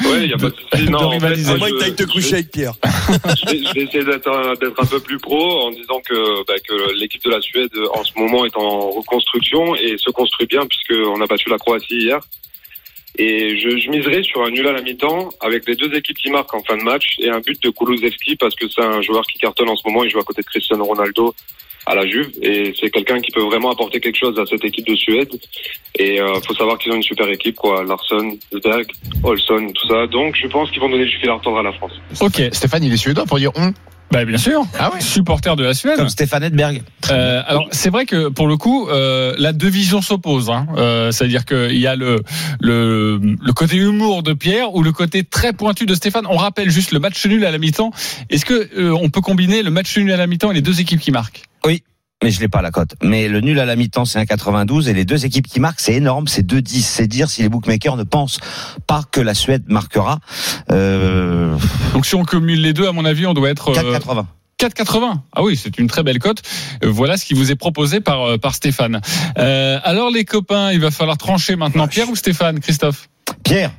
[0.00, 0.86] Oui, il y a pas de souci.
[0.86, 2.72] de Non, en fait, moi, je- t'ailles te coucher avec Pierre.
[3.36, 7.22] je vais, essayer d'être un, un peu plus pro en disant que, bah, que l'équipe
[7.24, 11.26] de la Suède en ce moment est en reconstruction et se construit bien puisqu'on a
[11.26, 12.20] battu la Croatie hier.
[13.16, 16.30] Et je, je miserai sur un nul à la mi-temps avec les deux équipes qui
[16.30, 19.24] marquent en fin de match et un but de Kulusevski parce que c'est un joueur
[19.26, 20.02] qui cartonne en ce moment.
[20.02, 21.32] Il joue à côté de Cristiano Ronaldo
[21.86, 24.86] à la Juve et c'est quelqu'un qui peut vraiment apporter quelque chose à cette équipe
[24.86, 25.30] de Suède.
[25.96, 28.86] Et euh, faut savoir qu'ils ont une super équipe quoi, Larsson, Berg,
[29.22, 30.06] Olson, tout ça.
[30.06, 31.92] Donc je pense qu'ils vont donner du fil à retordre à la France.
[32.20, 33.72] Ok, Stéphane, il est suédois pour dire on.
[34.10, 34.64] Bah bien sûr.
[34.78, 34.92] Ah.
[35.00, 35.96] Supporter de la Suède.
[35.96, 36.82] Comme Stéphane Edberg.
[37.10, 40.50] Euh, alors c'est vrai que pour le coup, euh, la deux visions s'opposent.
[40.50, 40.66] Hein.
[40.76, 42.22] Euh, C'est-à-dire qu'il y a le,
[42.60, 46.26] le le côté humour de Pierre ou le côté très pointu de Stéphane.
[46.28, 47.90] On rappelle juste le match nul à la mi-temps.
[48.30, 50.80] Est-ce que euh, on peut combiner le match nul à la mi-temps et les deux
[50.80, 51.42] équipes qui marquent?
[52.24, 52.94] Mais je l'ai pas la cote.
[53.02, 55.92] Mais le nul à la mi-temps, c'est 1,92 et les deux équipes qui marquent, c'est
[55.92, 56.80] énorme, c'est 2,10.
[56.80, 58.38] C'est dire si les bookmakers ne pensent
[58.86, 60.20] pas que la Suède marquera.
[60.70, 61.54] Euh,
[61.92, 64.24] Donc si on cumule les deux, à mon avis, on doit être euh, 4,80.
[64.58, 65.16] 4,80.
[65.34, 66.40] Ah oui, c'est une très belle cote.
[66.82, 69.02] Voilà ce qui vous est proposé par euh, par Stéphane.
[69.36, 71.88] Euh, alors les copains, il va falloir trancher maintenant.
[71.88, 73.10] Pierre ou Stéphane, Christophe?
[73.42, 73.70] Pierre,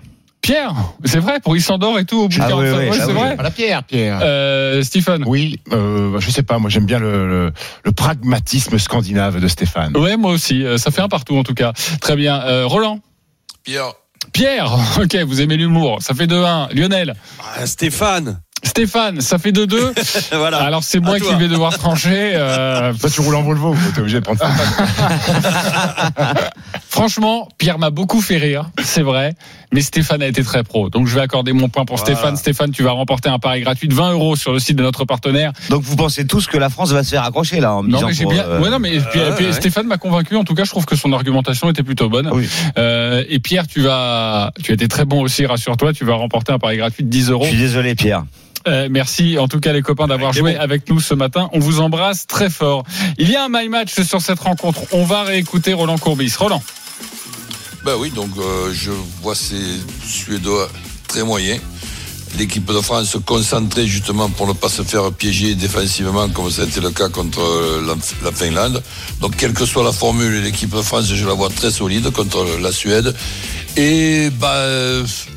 [0.46, 2.94] Pierre, c'est vrai pour il s'endort et tout au bout de Ah 45 oui, ah
[2.94, 3.14] c'est oui.
[3.14, 3.36] vrai.
[3.42, 4.20] La pierre, Pierre.
[4.22, 5.24] Euh, Stéphane.
[5.26, 7.52] Oui, euh, je sais pas, moi j'aime bien le, le,
[7.84, 9.98] le pragmatisme scandinave de Stéphane.
[9.98, 10.64] Ouais, moi aussi.
[10.64, 11.74] Euh, Ça fait un partout en tout cas.
[12.00, 12.40] Très bien.
[12.44, 13.00] Euh, Roland.
[13.64, 13.94] Pierre,
[14.34, 14.72] Pierre.
[15.02, 15.98] Ok, vous aimez l'humour.
[16.02, 16.76] Ça fait 2-1.
[16.76, 17.16] Lionel.
[17.58, 18.40] Ah, Stéphane.
[18.64, 19.94] Stéphane, ça fait 2-2.
[20.38, 20.58] voilà.
[20.58, 22.32] Alors c'est moi qui vais devoir trancher.
[22.36, 24.50] Euh, Toi, tu roules en Volvo, t'es obligé de prendre ça.
[26.90, 29.34] Franchement, Pierre m'a beaucoup fait rire, c'est vrai,
[29.74, 30.90] mais Stéphane a été très pro.
[30.90, 32.16] Donc je vais accorder mon point pour Voilà.
[32.16, 32.38] Stéphane.
[32.38, 35.06] Stéphane, tu vas remporter un pari gratuit de 20 euros sur le site de notre
[35.06, 35.52] partenaire.
[35.70, 37.98] Donc vous pensez tous que la France va se faire accrocher là en me Non,
[37.98, 38.44] disant mais j'ai pour, bien.
[38.46, 39.52] euh, Ouais, non, mais puis- ouais, puis ouais.
[39.54, 40.36] Stéphane m'a convaincu.
[40.38, 42.30] En tout cas, je trouve que son argumentation était plutôt bonne.
[42.34, 42.48] Oui.
[42.78, 45.94] Euh, et Pierre, tu vas, tu as été très bon aussi, rassure-toi.
[45.94, 47.44] Tu vas remporter un pari gratuit de 10 euros.
[47.44, 48.24] Je suis désolé Pierre.
[48.68, 50.60] Euh, merci en tout cas les copains d'avoir joué bon.
[50.60, 51.50] avec nous ce matin.
[51.54, 52.84] On vous embrasse très fort.
[53.18, 54.82] Il y a un my match sur cette rencontre.
[54.92, 56.34] On va réécouter Roland Courbis.
[56.38, 56.64] Roland.
[57.84, 59.62] Ben oui, donc euh, je vois ces
[60.04, 60.70] Suédois
[61.08, 61.62] très moyens.
[62.40, 66.64] L'équipe de France se concentrer justement pour ne pas se faire piéger défensivement comme ça
[66.64, 68.82] a été le cas contre euh, la, la Finlande.
[69.22, 72.46] Donc quelle que soit la formule, l'équipe de France, je la vois très solide contre
[72.60, 73.16] la Suède.
[73.78, 74.66] Et bah,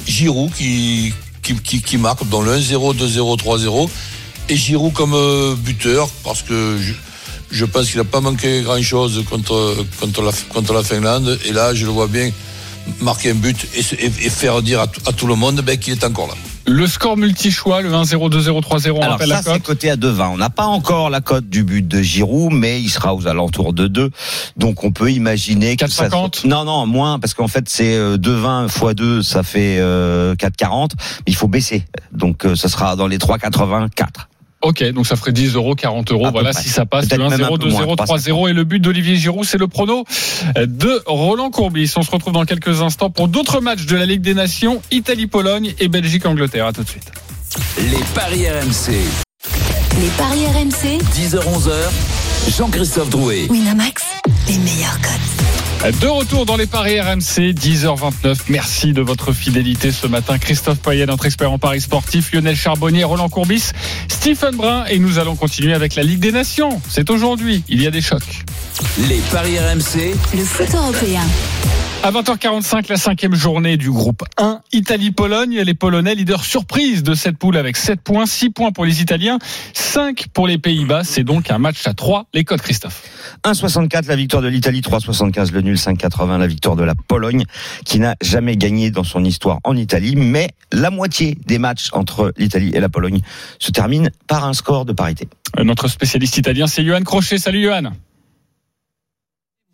[0.07, 1.13] Giroud qui,
[1.57, 3.89] qui, marque dans le 1-0, 2-0, 3-0.
[4.51, 6.79] Et Giroud comme euh, buteur parce que
[7.51, 11.39] je, pense qu'il n'a pas manqué grand-chose contre, contre, la, contre la Finlande.
[11.47, 12.31] Et là, je le vois bien
[13.01, 13.83] marquer un but et,
[14.31, 16.35] faire dire à, à tout le monde ben, qu'il est encore là.
[16.69, 19.63] Le score multi-choix, le 1-0, 2-0, 3-0, on Alors rappelle ça la cote.
[19.63, 20.29] coté à 2,20.
[20.33, 23.73] On n'a pas encore la cote du but de Giroud, mais il sera aux alentours
[23.73, 24.11] de 2.
[24.59, 26.09] Donc on peut imaginer que ça...
[26.09, 26.47] 4,50?
[26.47, 30.91] Non, non, moins, parce qu'en fait c'est euh, 2,20 x 2, ça fait euh, 4,40.
[30.99, 31.85] Mais il faut baisser.
[32.13, 33.89] Donc euh, ça sera dans les 3,84.
[34.61, 36.27] Ok, donc ça ferait 10 euros, 40 euros.
[36.27, 38.53] À Voilà, si ça passe, le Peut-être même un 1-0, peu moins, 2-0, 3-0 et
[38.53, 40.05] le but d'Olivier Giroud, c'est le prono
[40.57, 41.93] de Roland Courbis.
[41.97, 45.75] On se retrouve dans quelques instants pour d'autres matchs de la Ligue des Nations, Italie-Pologne
[45.79, 46.67] et Belgique-Angleterre.
[46.67, 47.11] À tout de suite.
[47.79, 48.93] Les paris RMC.
[50.01, 50.99] Les paris RMC.
[51.15, 52.57] 10h-11h.
[52.57, 53.47] Jean-Christophe Drouet.
[53.51, 54.03] Winamax,
[54.49, 55.38] les meilleurs cotes.
[55.81, 58.37] De retour dans les paris RMC, 10h29.
[58.49, 60.37] Merci de votre fidélité ce matin.
[60.37, 63.71] Christophe Payet, notre expert en paris sportif, Lionel Charbonnier, Roland Courbis,
[64.09, 66.83] Stephen Brun et nous allons continuer avec la Ligue des Nations.
[66.89, 67.63] C'est aujourd'hui.
[67.69, 68.45] Il y a des chocs.
[69.09, 70.15] Les paris RMC.
[70.35, 71.23] Le foot européen.
[72.05, 75.61] À 20h45, la cinquième journée du groupe 1, Italie-Pologne.
[75.63, 79.39] Les Polonais, leaders surprise de cette poule avec 7 points, 6 points pour les Italiens,
[79.75, 81.03] 5 pour les Pays-Bas.
[81.03, 82.27] C'est donc un match à 3.
[82.35, 83.03] Les codes, Christophe.
[83.45, 87.43] 1,64 la victoire de l'Italie, 3,75 le nul, 5,80 la victoire de la Pologne,
[87.85, 92.33] qui n'a jamais gagné dans son histoire en Italie, mais la moitié des matchs entre
[92.39, 93.21] l'Italie et la Pologne
[93.59, 95.29] se terminent par un score de parité.
[95.59, 97.39] Notre spécialiste italien, c'est Johan Crochet.
[97.39, 97.91] Salut Johan.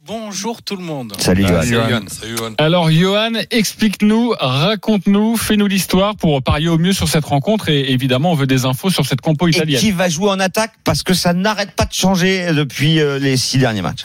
[0.06, 1.14] Bonjour tout le monde.
[1.18, 1.62] Salut Johan.
[1.62, 2.00] Salut Johan.
[2.08, 2.54] Salut Johan.
[2.58, 8.32] Alors Johan, explique-nous, raconte-nous, fais-nous l'histoire pour parier au mieux sur cette rencontre et évidemment
[8.32, 9.80] on veut des infos sur cette compo Et italienne.
[9.80, 13.38] qui va jouer en attaque parce que ça n'arrête pas de changer depuis euh, les
[13.38, 14.04] six derniers matchs.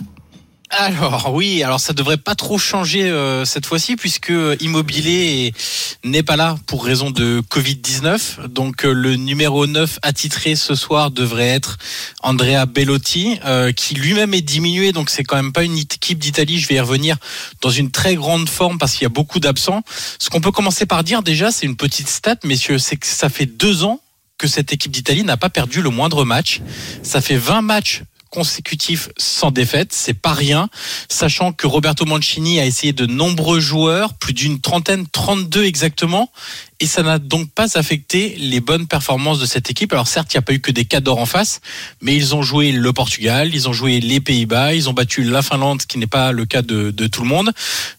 [0.72, 6.22] Alors oui, alors ça devrait pas trop changer euh, cette fois-ci puisque Immobilier est- n'est
[6.22, 8.48] pas là pour raison de Covid-19.
[8.48, 11.78] Donc euh, le numéro 9 attitré ce soir devrait être
[12.22, 16.60] Andrea Bellotti euh, qui lui-même est diminué donc c'est quand même pas une équipe d'Italie,
[16.60, 17.18] je vais y revenir
[17.62, 19.82] dans une très grande forme parce qu'il y a beaucoup d'absents.
[20.20, 23.30] Ce qu'on peut commencer par dire déjà, c'est une petite stat messieurs, c'est que ça
[23.30, 24.02] fait deux ans
[24.38, 26.62] que cette équipe d'Italie n'a pas perdu le moindre match.
[27.02, 30.70] Ça fait 20 matchs consécutifs sans défaite, c'est pas rien,
[31.10, 36.32] sachant que Roberto Mancini a essayé de nombreux joueurs, plus d'une trentaine, 32 exactement,
[36.80, 39.92] et ça n'a donc pas affecté les bonnes performances de cette équipe.
[39.92, 41.60] Alors certes, il n'y a pas eu que des cadors en face,
[42.02, 45.42] mais ils ont joué le Portugal, ils ont joué les Pays-Bas, ils ont battu la
[45.42, 47.52] Finlande, ce qui n'est pas le cas de, de tout le monde.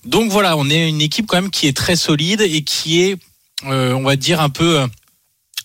[0.05, 3.17] Donc voilà, on est une équipe quand même qui est très solide et qui est,
[3.67, 4.87] euh, on va dire, un peu...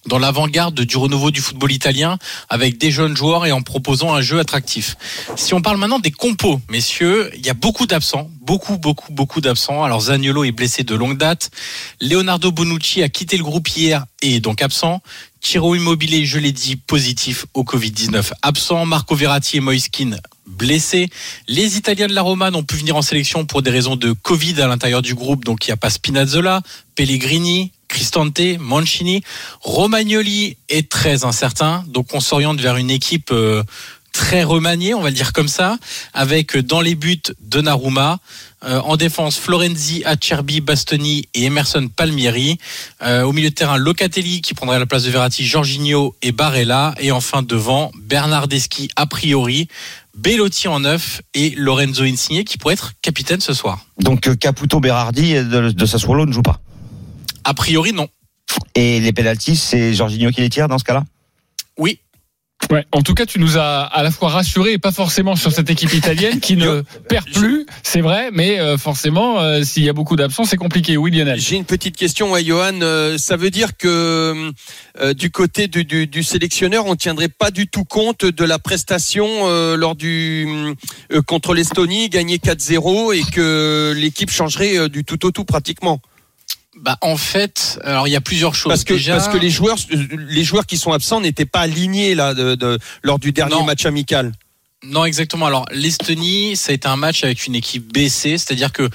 [0.05, 2.17] dans l'avant-garde du renouveau du football italien
[2.49, 4.97] avec des jeunes joueurs et en proposant un jeu attractif.
[5.35, 9.41] Si on parle maintenant des compos, messieurs, il y a beaucoup d'absents, beaucoup, beaucoup, beaucoup
[9.41, 9.83] d'absents.
[9.83, 11.49] Alors Zaniolo est blessé de longue date.
[12.01, 15.01] Leonardo Bonucci a quitté le groupe hier et est donc absent.
[15.41, 18.85] Tiro Immobilier, je l'ai dit, positif au Covid-19, absent.
[18.85, 21.09] Marco Verratti et Moiskin blessés.
[21.47, 24.61] Les Italiens de la Roma n'ont pu venir en sélection pour des raisons de Covid
[24.61, 26.61] à l'intérieur du groupe, donc il n'y a pas Spinazzola,
[26.95, 29.23] Pellegrini, Cristante, Mancini.
[29.61, 33.63] Romagnoli est très incertain, donc on s'oriente vers une équipe euh,
[34.11, 35.77] très remaniée, on va le dire comme ça,
[36.13, 38.19] avec euh, dans les buts Donnarumma,
[38.65, 42.57] euh, en défense Florenzi, Acerbi, Bastoni et Emerson Palmieri.
[43.01, 46.95] Euh, au milieu de terrain, Locatelli qui prendrait la place de Verratti, Jorginho et Barella.
[46.99, 49.69] Et enfin devant, Bernardeschi a priori,
[50.17, 53.85] Bellotti en neuf et Lorenzo Insigne qui pourrait être capitaine ce soir.
[53.99, 56.59] Donc Caputo Berardi de, de Sassuolo ne joue pas.
[57.45, 58.07] A priori non.
[58.75, 61.03] Et les pénalties, c'est Jorginho qui les tire dans ce cas-là?
[61.77, 61.99] Oui.
[62.71, 65.51] Ouais, en tout cas, tu nous as à la fois rassuré et pas forcément sur
[65.51, 69.89] cette équipe italienne qui ne perd plus, c'est vrai, mais euh, forcément, euh, s'il y
[69.89, 70.97] a beaucoup d'absents, c'est compliqué.
[70.97, 71.39] Oui, Lionel.
[71.39, 72.79] J'ai une petite question à Johan.
[72.81, 74.51] Euh, ça veut dire que
[74.99, 78.57] euh, du côté du, du- du sélectionneur, on tiendrait pas du tout compte de la
[78.57, 80.47] prestation euh, lors du
[81.11, 85.99] euh, contre l'Estonie, gagner 4-0 et que l'équipe changerait euh, du tout au tout pratiquement?
[86.85, 88.69] Bah, en fait, alors il y a plusieurs choses.
[88.69, 92.13] Parce que Déjà, parce que les joueurs les joueurs qui sont absents n'étaient pas alignés
[92.13, 93.63] là de, de- lors du dernier Non.
[93.63, 94.31] match amical.
[94.87, 95.47] Non, exactement.
[95.47, 98.89] Alors, l'Estonie, ça a été un match avec une équipe baissée, c'est-à-dire que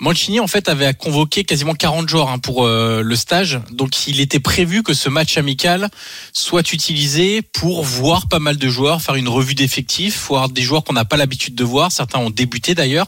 [0.00, 3.60] Mancini, en fait, avait convoqué quasiment 40 joueurs hein, pour euh, le stage.
[3.70, 5.88] Donc, il était prévu que ce match amical
[6.32, 10.84] soit utilisé pour voir pas mal de joueurs, faire une revue d'effectifs, voir des joueurs
[10.84, 11.90] qu'on n'a pas l'habitude de voir.
[11.90, 13.06] Certains ont débuté d'ailleurs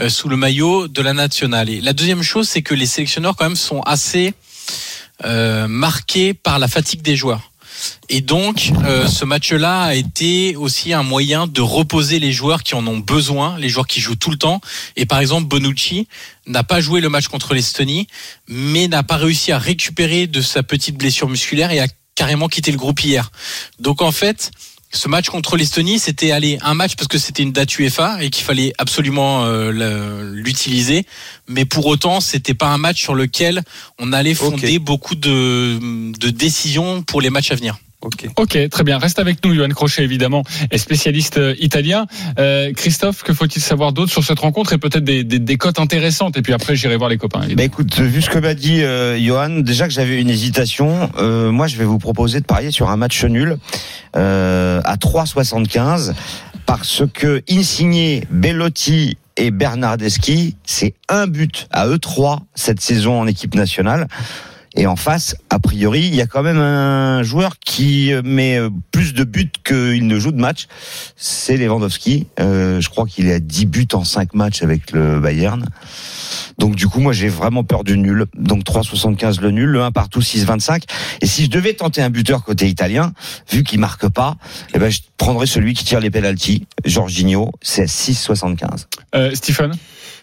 [0.00, 1.70] euh, sous le maillot de la nationale.
[1.70, 4.34] Et la deuxième chose, c'est que les sélectionneurs, quand même, sont assez
[5.24, 7.50] euh, marqués par la fatigue des joueurs.
[8.08, 12.74] Et donc, euh, ce match-là a été aussi un moyen de reposer les joueurs qui
[12.74, 14.60] en ont besoin, les joueurs qui jouent tout le temps.
[14.96, 16.08] Et par exemple, Bonucci
[16.46, 18.06] n'a pas joué le match contre l'Estonie,
[18.48, 22.70] mais n'a pas réussi à récupérer de sa petite blessure musculaire et a carrément quitté
[22.70, 23.30] le groupe hier.
[23.78, 24.50] Donc en fait,
[24.94, 28.30] ce match contre l'Estonie, c'était aller un match parce que c'était une date UEFA et
[28.30, 31.04] qu'il fallait absolument euh, l'utiliser.
[31.48, 33.62] Mais pour autant, c'était pas un match sur lequel
[33.98, 35.78] on allait fonder beaucoup de,
[36.18, 37.76] de décisions pour les matchs à venir.
[38.04, 38.28] Ok.
[38.36, 38.98] Ok, très bien.
[38.98, 42.06] Reste avec nous, Johan Crochet, évidemment, est spécialiste euh, italien.
[42.38, 45.78] Euh, Christophe, que faut-il savoir d'autre sur cette rencontre et peut-être des, des, des cotes
[45.78, 46.36] intéressantes?
[46.36, 47.40] Et puis après, j'irai voir les copains.
[47.40, 47.56] évidemment.
[47.56, 51.50] Bah écoute, vu ce que m'a dit euh, Johan, déjà que j'avais une hésitation, euh,
[51.50, 53.56] moi je vais vous proposer de parier sur un match nul
[54.16, 56.12] euh, à 3,75
[56.66, 63.26] parce que Insigne, Bellotti et Bernardeschi, c'est un but à eux trois cette saison en
[63.26, 64.08] équipe nationale.
[64.76, 68.58] Et en face, a priori, il y a quand même un joueur qui euh, met
[68.58, 70.66] euh, plus de buts qu'il ne joue de match.
[71.16, 72.26] C'est Lewandowski.
[72.40, 75.64] Euh, je crois qu'il est à 10 buts en 5 matchs avec le Bayern.
[76.58, 78.26] Donc du coup, moi j'ai vraiment peur du nul.
[78.36, 80.82] Donc 3,75 le nul, le 1 partout 6,25.
[81.20, 83.12] Et si je devais tenter un buteur côté italien,
[83.50, 84.36] vu qu'il marque pas,
[84.74, 88.86] eh ben je prendrais celui qui tire les pénalties, Jorginho, c'est à 6,75.
[89.14, 89.72] Euh, Stephen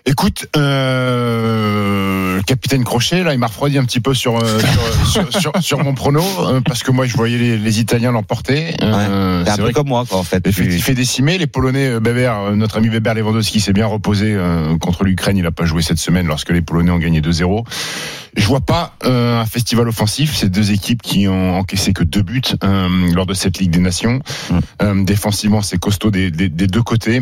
[0.05, 4.59] Écoute, euh, capitaine Crochet, là, il m'a refroidi un petit peu sur euh,
[5.11, 8.11] sur, sur, sur- sur mon prono euh, parce que moi, je voyais les, les Italiens
[8.11, 8.73] l'emporter.
[8.81, 10.45] Euh, C'est un peu comme moi, quoi, en fait.
[10.47, 11.37] Effectif est décimé.
[11.37, 15.37] Les Polonais, euh, Weber, euh, notre ami Weber Lewandowski s'est bien reposé euh, contre l'Ukraine.
[15.37, 17.63] Il n'a pas joué cette semaine lorsque les Polonais ont gagné 2-0.
[18.35, 20.35] Je vois pas euh, un festival offensif.
[20.35, 23.79] Ces deux équipes qui ont encaissé que deux buts euh, lors de cette Ligue des
[23.79, 24.19] Nations.
[24.81, 27.21] Euh, défensivement, c'est costaud des, des- des deux côtés.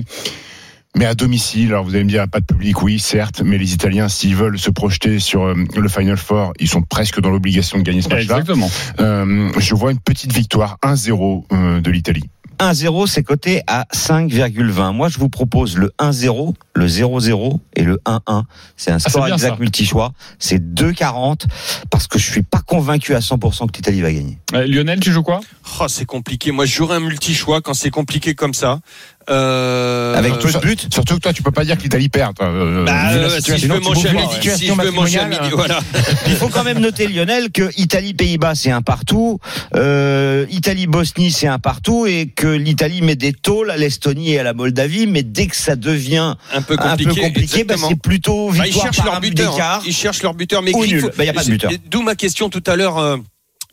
[0.95, 3.73] Mais à domicile, alors vous allez me dire, pas de public, oui, certes, mais les
[3.73, 7.77] Italiens, s'ils veulent se projeter sur euh, le Final Four, ils sont presque dans l'obligation
[7.77, 8.39] de gagner ce match-là.
[8.39, 8.69] Exactement.
[8.99, 12.29] Euh, je vois une petite victoire 1-0 euh, de l'Italie.
[12.57, 14.93] 1-0, c'est coté à 5,20.
[14.93, 18.43] Moi, je vous propose le 1-0, le 0-0 et le 1-1.
[18.75, 20.11] C'est un Ah, score exact multi-choix.
[20.39, 21.45] C'est 2,40
[21.89, 24.39] parce que je suis pas convaincu à 100% que l'Italie va gagner.
[24.53, 25.39] Euh, Lionel, tu joues quoi?
[25.79, 26.51] Oh, c'est compliqué.
[26.51, 28.79] Moi, je jouerais un multi-choix quand c'est compliqué comme ça.
[29.29, 30.77] Euh, Avec peu de buts.
[30.91, 32.33] Surtout que toi, tu peux pas dire que l'Italie perd.
[32.41, 34.55] euh, Bah, euh, si situation, je veux tu manger peux à voir, midi, ouais.
[34.55, 35.79] si je veux manger à midi, voilà.
[36.27, 39.39] Il faut quand même noter Lionel que Italie Pays-Bas c'est un partout,
[39.75, 44.39] euh, Italie Bosnie c'est un partout et que l'Italie met des tôles à l'Estonie et
[44.39, 47.63] à la Moldavie, mais dès que ça devient un peu compliqué.
[47.65, 49.57] bah, c'est plutôt Bah, ils victoire cherchent par leur buteur.
[49.61, 49.79] hein.
[49.85, 51.11] Ils cherchent leur buteur, mais Griffo- nul.
[51.17, 51.71] Bah, a pas de buteur.
[51.91, 53.19] D'où ma question tout à l'heure.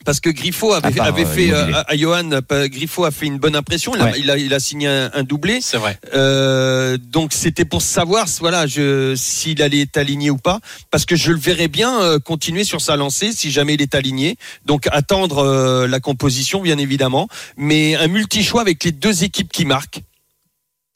[0.07, 1.75] Parce que Griffo avait, À part, avait fait Immobilier.
[1.75, 3.93] euh, à Johan, euh, Griffo a fait une bonne impression.
[3.95, 5.59] Il a, il a, il a signé un, un doublé.
[5.61, 5.99] C'est vrai.
[6.15, 11.17] Euh, donc c'était pour savoir, voilà, je, s'il allait être aligné ou pas, parce que
[11.17, 14.37] je le verrais bien euh, continuer sur sa lancée si jamais il est aligné.
[14.65, 19.65] Donc attendre euh, la composition, bien évidemment, mais un multi-choix avec les deux équipes qui
[19.65, 20.01] marquent.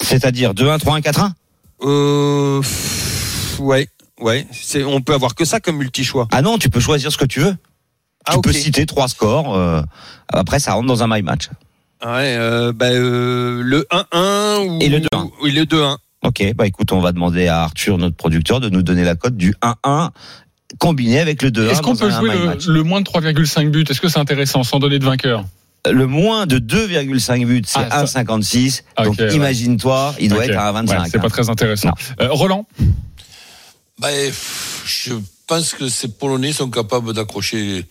[0.03, 1.31] C'est-à-dire 2-1, 3-1, 4-1
[1.83, 3.89] Euh, pff, ouais,
[4.21, 6.29] ouais, c'est, on peut avoir que ça comme multi-choix.
[6.31, 7.57] Ah non, tu peux choisir ce que tu veux.
[8.27, 9.55] Ah, tu peux citer trois scores.
[9.57, 9.83] euh,
[10.33, 11.49] après, ça rentre dans un my match.
[12.05, 15.31] Ouais, euh, bah, euh, le 1-1 ou Et le 2-1.
[15.43, 15.97] Oui, le 2-1.
[16.23, 19.37] Ok, bah écoute, on va demander à Arthur, notre producteur, de nous donner la cote
[19.37, 20.11] du 1-1
[20.79, 21.71] combiné avec le 2-1.
[21.71, 22.31] Est-ce qu'on peut jouer
[22.67, 23.85] le, moins de 3,5 buts?
[23.89, 25.45] Est-ce que c'est intéressant sans donner de vainqueur?
[25.91, 28.85] Le moins de 2,5 buts, c'est Ah, ça- 1,56.
[28.97, 29.35] Ah, Donc ouais.
[29.35, 30.99] imagine-toi, il doit être à 25.
[31.01, 31.31] Ouais, c'est pas hein.
[31.31, 31.91] très intéressant.
[32.21, 32.67] Euh, Roland?
[33.99, 34.09] Bah,
[34.87, 35.15] je
[35.47, 37.85] pense que ces Polonais sont capables d'accrocher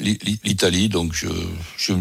[0.00, 1.28] l'Italie, donc je,
[1.76, 1.92] je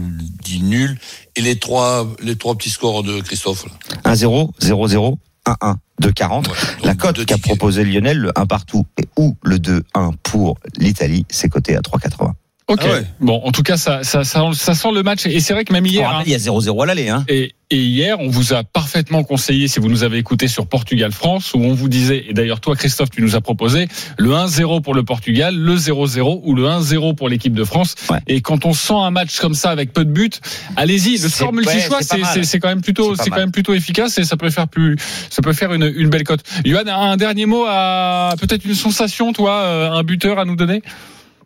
[0.43, 0.97] dis nul.
[1.35, 3.65] Et les trois, les trois petits scores de Christophe.
[4.03, 4.13] là.
[4.13, 6.37] 1-0, 0-0, 1-1, 2-40.
[6.37, 10.57] Ouais, donc La cote qu'a proposé Lionel, le 1 partout et ou le 2-1 pour
[10.77, 12.31] l'Italie, c'est coté à 3,80.
[12.67, 12.79] Ok.
[12.83, 13.03] Ah ouais.
[13.19, 15.25] Bon, en tout cas, ça, ça, ça, ça sent le match.
[15.25, 17.09] Et c'est vrai que même hier, rappelle, hein, il y a 0-0 à l'aller.
[17.09, 17.25] Hein.
[17.27, 21.53] et, et hier, on vous a parfaitement conseillé, si vous nous avez écouté sur Portugal-France,
[21.53, 24.95] où on vous disait, et d'ailleurs toi, Christophe, tu nous as proposé le 1-0 pour
[24.95, 27.93] le Portugal, le 0-0 ou le 1-0 pour l'équipe de France.
[28.09, 28.17] Ouais.
[28.25, 30.31] Et quand on sent un match comme ça avec peu de buts,
[30.77, 31.19] allez-y.
[31.21, 34.17] Le score ouais, multi-choix, c'est pas c'est quand même plutôt, C'est quand même plutôt efficace
[34.17, 34.95] et ça peut faire plus,
[35.29, 36.41] ça peut faire une, une belle cote.
[36.65, 40.81] Johan, un dernier mot à peut-être une sensation, toi, euh, un buteur à nous donner?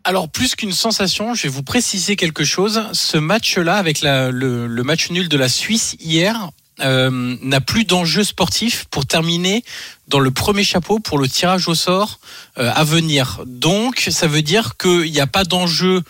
[0.04, 2.82] Alors plus qu'une sensation, je vais vous préciser quelque chose.
[2.92, 7.84] Ce match-là, avec la- le, le match nul de la Suisse hier, euh, n'a plus
[7.84, 9.62] d'enjeu sportif pour terminer
[10.08, 12.18] dans le premier chapeau pour le tirage au sort
[12.58, 13.40] euh, à venir.
[13.46, 16.02] Donc ça veut dire qu'il n'y a pas d'enjeu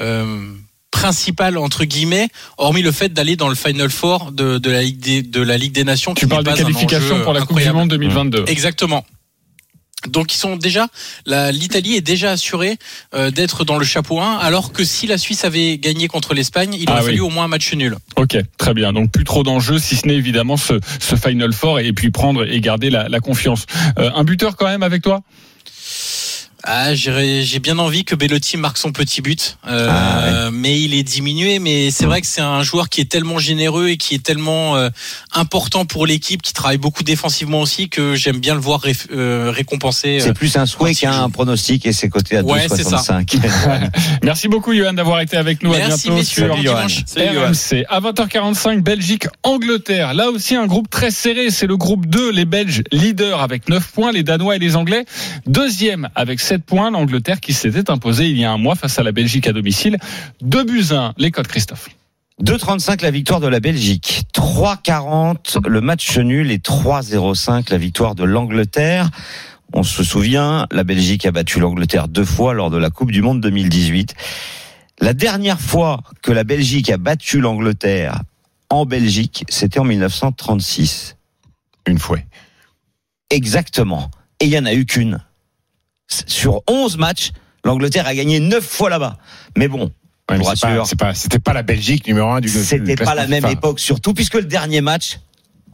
[0.00, 0.50] euh,
[0.90, 4.98] principal entre guillemets, hormis le fait d'aller dans le Final Four de, de la Ligue
[4.98, 6.14] des, de la Ligue des Nations.
[6.14, 7.70] Tu qui parles des qualifications pour la Coupe du.
[7.70, 8.44] Monde 2022.
[8.48, 9.04] Exactement.
[10.08, 10.88] Donc ils sont déjà
[11.26, 12.78] l'Italie est déjà assurée
[13.14, 16.74] euh, d'être dans le chapeau 1 alors que si la Suisse avait gagné contre l'Espagne,
[16.78, 17.06] il aurait Ah oui.
[17.10, 17.96] fallu au moins un match nul.
[18.16, 18.92] Ok, très bien.
[18.92, 22.44] Donc plus trop d'enjeux, si ce n'est évidemment ce, ce final four et puis prendre
[22.46, 23.66] et garder la, la confiance.
[23.98, 25.22] Euh, un buteur quand même avec toi?
[26.64, 31.02] Ah, j'ai bien envie que Bellotti marque son petit but, euh, Ah, mais il est
[31.04, 31.58] diminué.
[31.58, 34.76] Mais c'est vrai que c'est un joueur qui est tellement généreux et qui est tellement
[34.76, 34.88] euh,
[35.32, 39.52] important pour l'équipe, qui travaille beaucoup défensivement aussi, que j'aime bien le voir ré- euh,
[39.54, 40.16] récompensé.
[40.18, 42.96] euh, C'est plus un souhait qu'un pronostic et c'est coté à Ouais, c'est ça.
[42.96, 43.38] 2,65.
[44.24, 45.72] Merci beaucoup Johan d'avoir été avec nous.
[45.72, 46.76] à Merci bientôt messieurs, sur.
[47.16, 47.84] RMC.
[47.88, 50.14] À 20h45, Belgique, Angleterre.
[50.14, 51.50] Là aussi un groupe très serré.
[51.50, 55.04] C'est le groupe 2, les Belges leaders avec 9 points, les Danois et les Anglais.
[55.46, 59.02] Deuxième avec 7 points, l'Angleterre qui s'était imposée il y a un mois face à
[59.02, 59.98] la Belgique à domicile.
[60.42, 61.88] 2 buts 1, les codes Christophe.
[62.40, 68.22] 2,35 la victoire de la Belgique, 3,40 le match nul et 3,05 la victoire de
[68.22, 69.10] l'Angleterre.
[69.72, 73.22] On se souvient, la Belgique a battu l'Angleterre deux fois lors de la Coupe du
[73.22, 74.14] Monde 2018.
[75.00, 78.20] La dernière fois que la Belgique a battu l'Angleterre
[78.70, 81.16] en Belgique, c'était en 1936.
[81.88, 82.18] Une fois.
[83.30, 84.10] Exactement.
[84.38, 85.20] Et il y en a eu qu'une.
[86.08, 87.32] Sur 11 matchs,
[87.64, 89.18] l'Angleterre a gagné 9 fois là-bas.
[89.56, 89.92] Mais bon,
[90.28, 90.38] Ouais,
[90.86, 92.48] c'est pas- c'était pas la Belgique numéro un du.
[92.48, 93.52] du C'était pas la même FIFA.
[93.52, 95.20] époque, surtout puisque le dernier match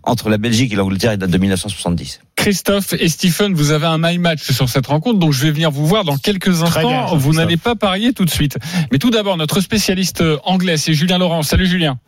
[0.02, 2.20] entre la Belgique et l'Angleterre date de 1970.
[2.36, 5.70] Christophe et Stephen, vous avez un my match sur cette rencontre, donc je vais venir
[5.70, 6.86] vous voir dans quelques instants.
[6.86, 8.58] bien, vous n'allez pas parier tout de suite.
[8.90, 11.42] Mais tout d'abord, notre spécialiste anglais, c'est Julien Laurent.
[11.42, 11.98] Salut Julien.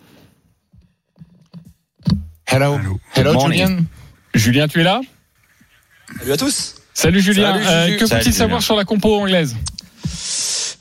[2.47, 2.79] Hello.
[3.15, 3.59] Hello, morning.
[3.67, 3.85] Julian.
[4.35, 5.01] Julien, tu es là?
[6.19, 6.75] Salut à tous.
[6.95, 7.55] Salut Julien.
[7.55, 9.57] Salut, Euh, que faut-il savoir sur la compo anglaise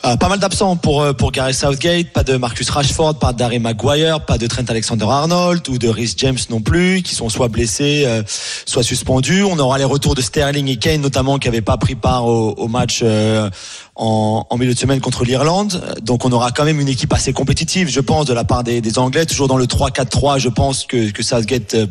[0.06, 3.60] Euh, pas mal d'absents pour euh, pour Gareth Southgate, pas de Marcus Rashford, pas d'Harry
[3.60, 8.04] Maguire, pas de Trent Alexander-Arnold ou de Rhys James non plus, qui sont soit blessés,
[8.06, 8.22] euh,
[8.66, 9.44] soit suspendus.
[9.44, 12.52] On aura les retours de Sterling et Kane notamment qui n'avaient pas pris part au,
[12.52, 13.50] au match euh,
[13.96, 15.96] en, en milieu de semaine contre l'Irlande.
[16.02, 18.82] Donc on aura quand même une équipe assez compétitive, je pense, de la part des,
[18.82, 20.40] des Anglais, toujours dans le 3-4-3.
[20.40, 21.88] Je pense que que Southgate euh,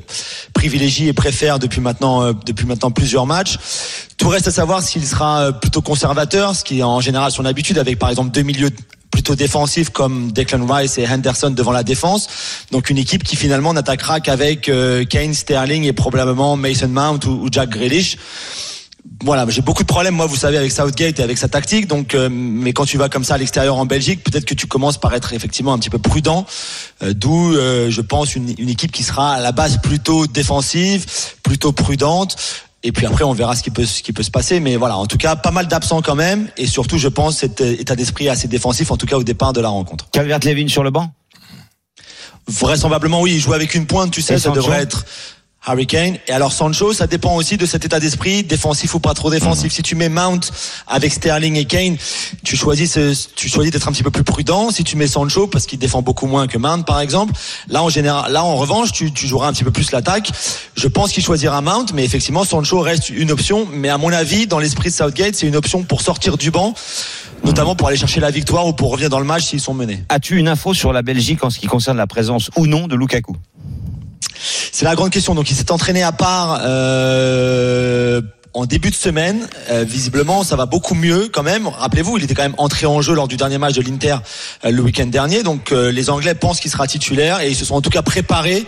[0.52, 3.56] privilégie et préfère depuis maintenant euh, depuis maintenant plusieurs matchs.
[4.16, 7.44] Tout reste à savoir s'il sera euh, plutôt conservateur, ce qui est en général son
[7.44, 8.70] habitude, avec par exemple deux milieux
[9.12, 12.28] plutôt défensifs comme Declan Rice et Henderson devant la défense.
[12.72, 17.44] Donc une équipe qui finalement n'attaquera qu'avec euh, Kane, Sterling et probablement Mason Mount ou,
[17.44, 18.16] ou Jack Grealish.
[19.24, 21.86] Voilà, j'ai beaucoup de problèmes moi, vous savez, avec Southgate et avec sa tactique.
[21.86, 24.66] Donc, euh, mais quand tu vas comme ça à l'extérieur en Belgique, peut-être que tu
[24.66, 26.46] commences par être effectivement un petit peu prudent.
[27.02, 31.06] Euh, D'où, euh, je pense, une, une équipe qui sera à la base plutôt défensive,
[31.42, 32.36] plutôt prudente.
[32.84, 34.60] Et puis après, on verra ce qui peut, ce qui peut se passer.
[34.60, 36.48] Mais voilà, en tout cas, pas mal d'absents quand même.
[36.56, 39.52] Et surtout, je pense, cet euh, état d'esprit assez défensif, en tout cas au départ
[39.52, 40.08] de la rencontre.
[40.10, 41.12] Calvert-Levin sur le banc?
[42.48, 45.04] Vraisemblablement, oui, il joue avec une pointe, tu sais, ça devrait être
[45.64, 46.18] Harry Kane.
[46.26, 49.66] Et alors Sancho, ça dépend aussi de cet état d'esprit, défensif ou pas trop défensif.
[49.66, 49.70] Mhm.
[49.70, 50.40] Si tu mets Mount
[50.88, 51.96] avec Sterling et Kane,
[52.44, 54.70] tu choisis, ce- tu choisis d'être un petit peu plus prudent.
[54.70, 57.32] Si tu mets Sancho, parce qu'il défend beaucoup moins que Mount, par exemple,
[57.68, 60.30] là en général, là en revanche, tu, tu joueras un petit peu plus l'attaque.
[60.74, 63.68] Je pense qu'il choisira Mount, mais effectivement, Sancho reste une option.
[63.72, 66.74] Mais à mon avis, dans l'esprit de Southgate, c'est une option pour sortir du banc,
[67.44, 70.02] notamment pour aller chercher la victoire ou pour revenir dans le match s'ils sont menés.
[70.08, 72.96] As-tu une info sur la Belgique en ce qui concerne la présence ou non de
[72.96, 73.36] Lukaku?
[74.72, 75.34] C'est la grande question.
[75.34, 78.20] Donc il s'est entraîné à part euh,
[78.54, 79.48] en début de semaine.
[79.70, 81.66] Euh, visiblement, ça va beaucoup mieux quand même.
[81.66, 84.16] Rappelez-vous, il était quand même entré en jeu lors du dernier match de l'Inter
[84.64, 85.42] euh, le week-end dernier.
[85.42, 88.02] Donc euh, les Anglais pensent qu'il sera titulaire et ils se sont en tout cas
[88.02, 88.64] préparés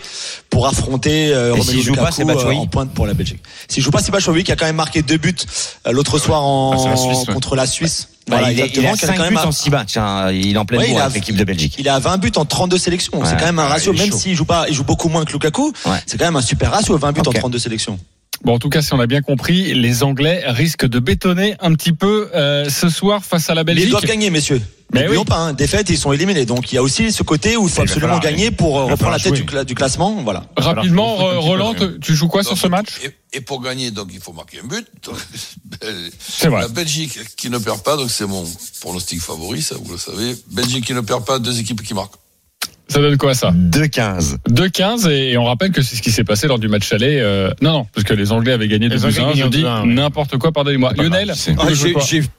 [0.49, 3.41] pour affronter euh, Romelu Lukaku, pas, euh, en pointe pour la Belgique.
[3.67, 5.35] S'il joue pas, c'est Batshuayi qui a quand même marqué deux buts
[5.87, 7.33] euh, l'autre soir en, Ah, la Suisse, ouais.
[7.33, 8.07] contre la Suisse.
[8.27, 9.97] Bah, Voilà, il, est, il a qui a 5 quand même buts en 6 matchs.
[9.97, 10.31] hein.
[10.31, 11.75] Il est en pleine Ouais, il bourre a- avec l'équipe de Belgique.
[11.77, 13.19] il à 20 buts en 32 sélections.
[13.19, 13.27] Ouais.
[13.29, 15.71] C'est quand même un ratio, même s'il joue pas, il joue beaucoup moins que Lukaku.
[15.85, 15.99] Ouais.
[16.07, 17.27] C'est quand même un super ratio, 20 buts Ok.
[17.35, 17.99] en 32 sélections.
[18.43, 21.73] Bon, en tout cas, si on a bien compris, les Anglais risquent de bétonner un
[21.73, 23.91] petit peu euh, ce soir face à la Mais ils Belgique.
[23.91, 24.61] doivent gagner, messieurs.
[24.93, 25.17] Mais oui.
[25.25, 25.53] pas, hein.
[25.53, 26.45] défaite, ils sont éliminés.
[26.45, 28.51] Donc il y a aussi ce côté où il faut Il va absolument falloir- gagner
[28.51, 30.21] pour euh, reprendre la tête du, cla- du classement.
[30.23, 30.45] Voilà.
[30.55, 34.09] Rapidement, euh, peu, Roland, tu joues quoi sur ce match et, et pour gagner, donc
[34.13, 34.85] il faut marquer un but.
[36.19, 36.61] C'est vrai.
[36.61, 38.45] La Belgique qui ne perd pas, donc c'est mon
[38.79, 40.35] pronostic favori, ça vous le savez.
[40.51, 42.15] Belgique qui ne perd pas, deux équipes qui marquent.
[42.87, 44.37] Ça donne quoi ça 2-15.
[44.49, 47.19] 2-15 et on rappelle que c'est ce qui s'est passé lors du match aller.
[47.19, 49.47] euh, Non, non, parce que les Anglais avaient gagné Les 2 Anglais 1 gagnaient Je
[49.47, 49.93] dis 2-1, ouais.
[49.93, 50.93] n'importe quoi, pardonnez-moi.
[50.93, 51.67] Pas Lionel, Ah,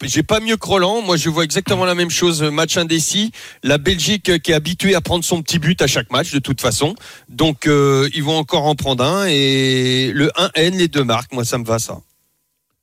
[0.04, 1.02] j'ai pas mieux que Roland.
[1.02, 2.42] Moi, je vois exactement la même chose.
[2.42, 3.32] Match indécis.
[3.64, 6.38] La Belgique euh, qui est habituée à prendre son petit but à chaque match, de
[6.38, 6.94] toute façon.
[7.28, 9.26] Donc, euh, ils vont encore en prendre un.
[9.26, 11.32] Et le 1N, les deux marques.
[11.32, 11.98] Moi, ça me va, ça.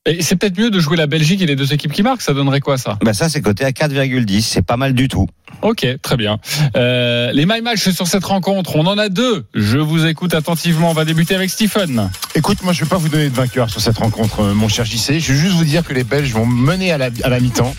[0.05, 2.21] Et c'est peut-être mieux de jouer la Belgique et les deux équipes qui marquent.
[2.21, 2.99] Ça donnerait quoi ça?
[3.05, 5.27] Bah ça c'est coté à 4,10, c'est pas mal du tout.
[5.61, 6.39] Ok, très bien.
[6.75, 9.45] Euh, les my match sur cette rencontre, on en a deux.
[9.53, 10.89] Je vous écoute attentivement.
[10.91, 12.09] On va débuter avec Stephen.
[12.35, 14.83] Écoute, moi, je vais pas vous donner de vainqueur sur cette rencontre, euh, mon cher
[14.83, 15.19] JC.
[15.19, 17.73] Je vais juste vous dire que les Belges vont mener à la, à la mi-temps,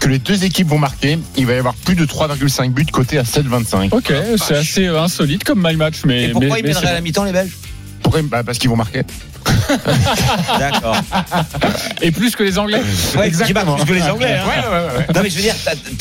[0.00, 1.18] que les deux équipes vont marquer.
[1.38, 3.94] Il va y avoir plus de 3,5 buts côté à 7,25.
[3.94, 6.92] Ok, c'est assez euh, insolite comme my match, mais Et pourquoi mais- ils mèneraient à
[6.94, 7.56] la mi-temps les Belges?
[8.24, 9.02] Bah, Parce qu'ils vont marquer.
[10.58, 10.96] D'accord.
[12.02, 12.80] et plus que les Anglais.
[13.16, 13.76] Ouais, exactement.
[13.76, 14.36] Plus que les Anglais.
[14.36, 14.44] hein.
[14.46, 15.06] Ouais, ouais, ouais, ouais.
[15.14, 15.54] Non mais je veux dire,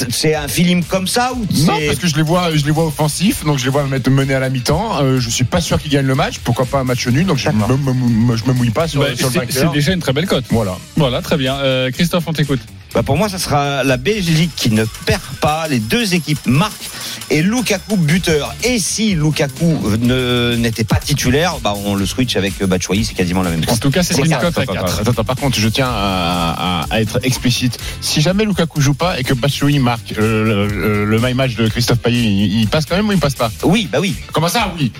[0.09, 2.85] c'est un feeling comme ça ou Non, parce que je les vois, je les vois
[2.85, 5.01] offensifs, donc je les vois mettre mener à la mi-temps.
[5.01, 6.39] Euh, je suis pas sûr qu'ils gagnent le match.
[6.43, 9.01] Pourquoi pas un match nul Donc je me, me- me- je me mouille pas sur,
[9.01, 9.71] Bah, sur le c'est c'est vainqueur.
[9.71, 10.45] déjà une très belle cote.
[10.49, 10.77] Voilà.
[10.97, 11.55] Voilà, très bien.
[11.57, 12.59] Euh, Christophe, on t'écoute.
[12.93, 15.67] Bah, pour moi, ça sera la Belgique qui ne perd pas.
[15.67, 16.89] Les deux équipes marquent
[17.29, 18.53] et Lukaku buteur.
[18.63, 23.43] Et si Lukaku ne n'était pas titulaire, bah on le switch avec Batshuayi, c'est quasiment
[23.43, 23.79] la même En chose.
[23.79, 24.99] tout cas, c'est une cote à Attends, 4.
[25.01, 27.77] attends, attends, par contre, je tiens à, à- à être explicite.
[28.01, 31.55] Si jamais Lukaku joue pas et que Batshuayi marque euh, le, le, le my match
[31.55, 33.51] de Christophe Payet, il, il passe quand même ou il passe pas?
[33.63, 34.15] Oui, bah oui.
[34.33, 34.91] Comment ça Oui?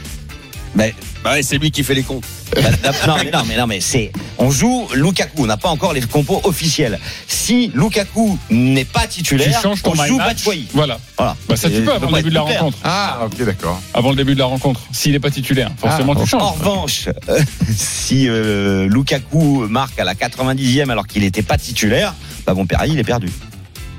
[0.75, 0.93] Mais
[1.23, 2.25] Bah, ouais, c'est lui qui fait les comptes.
[2.55, 4.11] Bah, non, mais non, mais non, mais c'est.
[4.39, 5.43] On joue Lukaku.
[5.43, 6.99] On n'a pas encore les compos officiels.
[7.27, 10.17] Si Lukaku n'est pas Tu titulaire, on joue.
[10.17, 10.67] Batshuayi.
[10.73, 10.99] Voilà.
[11.17, 11.35] Voilà.
[11.47, 12.77] Bah, ça, tu peux avant le début de la rencontre.
[12.83, 13.79] Ah, ok, d'accord.
[13.93, 14.81] Avant le début de la rencontre.
[14.91, 16.41] S'il n'est pas titulaire, forcément, Ah, tu changes.
[16.41, 17.39] En revanche, euh,
[17.75, 22.15] si euh, Lukaku marque à la 90e alors qu'il n'était pas titulaire,
[22.47, 23.29] bah bon, Perry, il est perdu.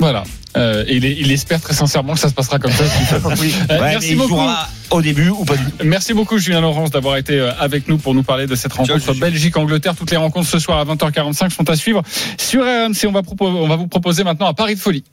[0.01, 0.24] Voilà.
[0.57, 2.82] Euh, et il, est- il espère très sincèrement que ça se passera comme ça.
[3.14, 4.30] Euh, Ouais, merci beaucoup.
[4.30, 5.70] jouera au début ou pas du tout.
[5.84, 9.14] Merci beaucoup Julien Laurence d'avoir été euh, avec nous pour nous parler de cette rencontre.
[9.14, 9.94] Belgique-Angleterre.
[9.94, 12.03] Toutes les rencontres ce soir à 20h45 sont à suivre
[12.38, 13.07] sur RMC.
[13.07, 15.05] On va, propo- on va vous proposer maintenant un pari de folie.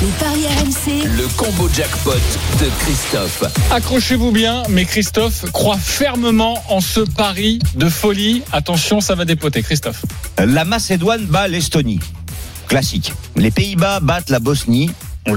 [0.00, 1.06] Les paris RMC.
[1.16, 2.12] Le combo jackpot
[2.60, 3.44] de Christophe.
[3.70, 8.42] Accrochez-vous bien, mais Christophe croit fermement en ce pari de folie.
[8.52, 9.62] Attention, ça va dépoter.
[9.62, 10.02] Christophe.
[10.38, 12.00] La Macédoine bat l'Estonie.
[12.68, 13.12] Classique.
[13.36, 14.90] Les Pays-Bas battent la Bosnie.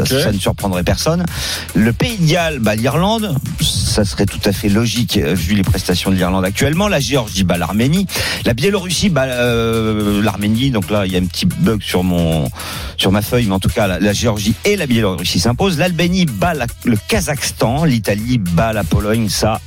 [0.05, 1.25] Ça, ça ne surprendrait personne.
[1.73, 3.37] Le Pays de Galles bat l'Irlande.
[3.61, 6.89] Ça serait tout à fait logique euh, vu les prestations de l'Irlande actuellement.
[6.89, 8.05] La Géorgie bat l'Arménie.
[8.43, 10.71] La Biélorussie bat euh, l'Arménie.
[10.71, 12.49] Donc là, il y a un petit bug sur mon
[12.97, 15.77] sur ma feuille, mais en tout cas, la, la Géorgie et la Biélorussie s'imposent.
[15.77, 17.85] L'Albanie bat la- le Kazakhstan.
[17.85, 19.29] L'Italie bat la Pologne.
[19.29, 19.61] Ça.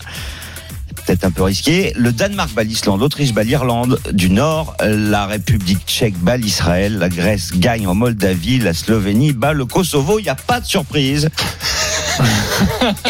[1.07, 1.93] Peut-être un peu risqué.
[1.97, 7.09] Le Danemark bat l'Islande, l'Autriche bat l'Irlande du Nord, la République tchèque bat l'Israël, la
[7.09, 10.19] Grèce gagne en Moldavie, la Slovénie bat le Kosovo.
[10.19, 11.29] Il n'y a pas de surprise.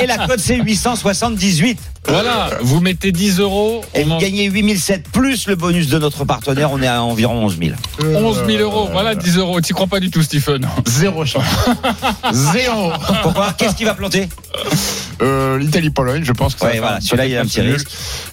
[0.00, 1.78] Et la cote c'est 878.
[2.08, 3.84] Voilà, vous mettez 10 euros.
[3.94, 6.72] Et vous en- gagnez 8007 plus le bonus de notre partenaire.
[6.72, 7.72] On est à environ 11 000.
[8.16, 8.88] 11 000 euros.
[8.90, 9.60] Voilà 10 euros.
[9.60, 11.44] T'y crois pas du tout, Stephen Zéro chance.
[12.32, 12.92] Zéro.
[13.22, 14.28] Pourquoi Qu'est-ce qui va planter?
[15.22, 17.60] Euh, L'Italie-Pologne, je pense que ça Ouais, va voilà, celui-là, il y a un petit
[17.60, 17.88] risque.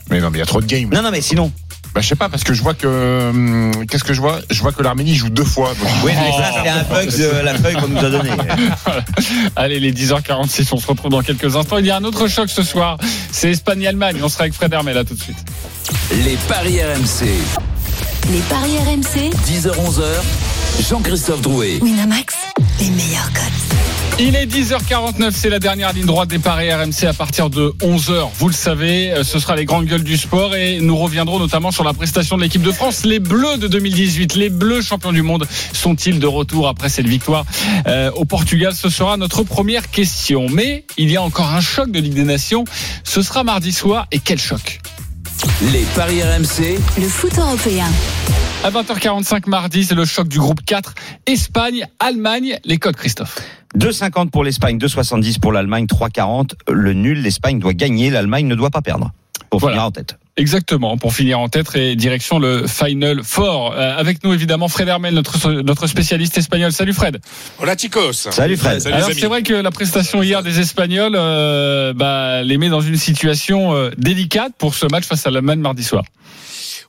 [0.09, 0.89] Mais non, mais il y a trop de games.
[0.93, 1.51] Non, non, mais sinon.
[1.97, 3.29] Bah, je sais pas, parce que je vois que.
[3.31, 4.37] hum, Qu'est-ce que je vois?
[4.51, 5.69] Je vois que l'Arménie joue deux fois.
[5.69, 8.29] donc- Oui, mais ça, c'est un bug de la feuille qu'on nous a donnée.
[9.55, 11.79] Allez, les 10h46, on se retrouve dans quelques instants.
[11.79, 12.99] Il y a un autre choc ce soir.
[13.31, 14.17] C'est Espagne-Allemagne.
[14.23, 15.37] On sera avec Fred Hermel là tout de suite.
[16.23, 17.25] Les paris RMC.
[18.31, 19.31] Les paris RMC.
[19.47, 20.03] 10h-11h.
[20.89, 21.79] Jean-Christophe Drouet.
[21.81, 22.35] Winamax.
[22.79, 23.67] Les meilleurs cotes.
[24.19, 28.29] Il est 10h49, c'est la dernière ligne droite des paris RMC à partir de 11h.
[28.39, 31.69] Vous le savez, euh, ce sera les grandes gueules du sport et nous reviendrons notamment
[31.69, 33.05] sur la prestation de l'équipe de France.
[33.05, 37.45] Les Bleus de 2018, les Bleus champions du monde, sont-ils de retour après cette victoire
[37.87, 38.73] euh, au Portugal?
[38.73, 40.47] Ce sera notre première question.
[40.49, 42.63] Mais il y a encore un choc de Ligue des Nations.
[43.03, 44.79] Ce sera mardi soir et quel choc?
[45.71, 46.79] Les paris RMC.
[46.99, 47.85] Le foot européen.
[48.63, 50.95] À 20h45 mardi, c'est le choc du groupe 4.
[51.25, 53.39] Espagne, Allemagne, les codes Christophe.
[53.75, 56.51] 2,50 pour l'Espagne, 2,70 pour l'Allemagne, 3,40.
[56.71, 59.11] Le nul, l'Espagne doit gagner, l'Allemagne ne doit pas perdre.
[59.49, 59.75] Pour Voilà.
[59.75, 60.17] finir en tête.
[60.37, 63.73] Exactement, pour finir en tête et direction le Final Four.
[63.73, 66.71] Euh, avec nous évidemment Fred Hermel, notre, notre spécialiste espagnol.
[66.71, 67.17] Salut Fred.
[67.59, 68.13] Hola chicos.
[68.29, 68.79] Salut Fred.
[68.79, 72.81] Salut Alors c'est vrai que la prestation hier des Espagnols euh, bah, les met dans
[72.81, 76.03] une situation euh, délicate pour ce match face à l'Allemagne mardi soir.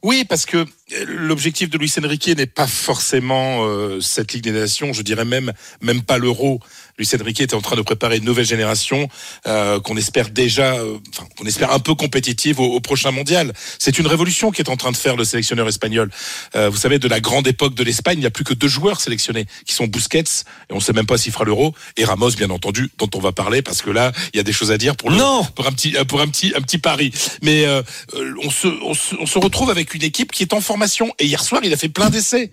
[0.03, 0.65] Oui, parce que
[1.07, 5.53] l'objectif de Luis Enrique n'est pas forcément euh, cette Ligue des Nations, je dirais même
[5.81, 6.61] même pas l'Euro.
[6.99, 9.09] Luis Enrique était en train de préparer une nouvelle génération
[9.47, 13.53] euh, qu'on espère déjà, euh, enfin, qu'on espère un peu compétitive au, au prochain mondial.
[13.79, 16.11] C'est une révolution qui est en train de faire le sélectionneur espagnol.
[16.57, 18.69] Euh, vous savez, de la grande époque de l'Espagne, il n'y a plus que deux
[18.69, 22.05] joueurs sélectionnés, qui sont Busquets, et on ne sait même pas s'il fera l'Euro, et
[22.05, 24.73] Ramos, bien entendu, dont on va parler, parce que là, il y a des choses
[24.73, 25.45] à dire pour, le, Non.
[25.55, 27.13] pour un petit, euh, pour un petit, un petit pari.
[27.43, 27.83] Mais euh,
[28.15, 31.15] euh, on, se, on, se, on se retrouve avec une équipe qui est en formation,
[31.19, 32.51] et hier soir, il a fait plein d'essais.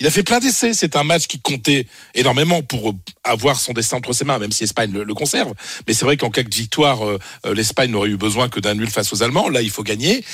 [0.00, 0.74] Il a fait plein d'essais.
[0.74, 2.94] C'est un match qui comptait énormément pour
[3.24, 5.54] avoir son destin entre ses mains, même si l'Espagne le, conserve.
[5.86, 8.74] Mais c'est vrai qu'en cas de victoire, euh, euh, l'Espagne n'aurait eu besoin que d'un
[8.74, 9.48] nul face aux Allemands.
[9.48, 10.24] Là, il faut gagner.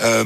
[0.00, 0.24] Euh,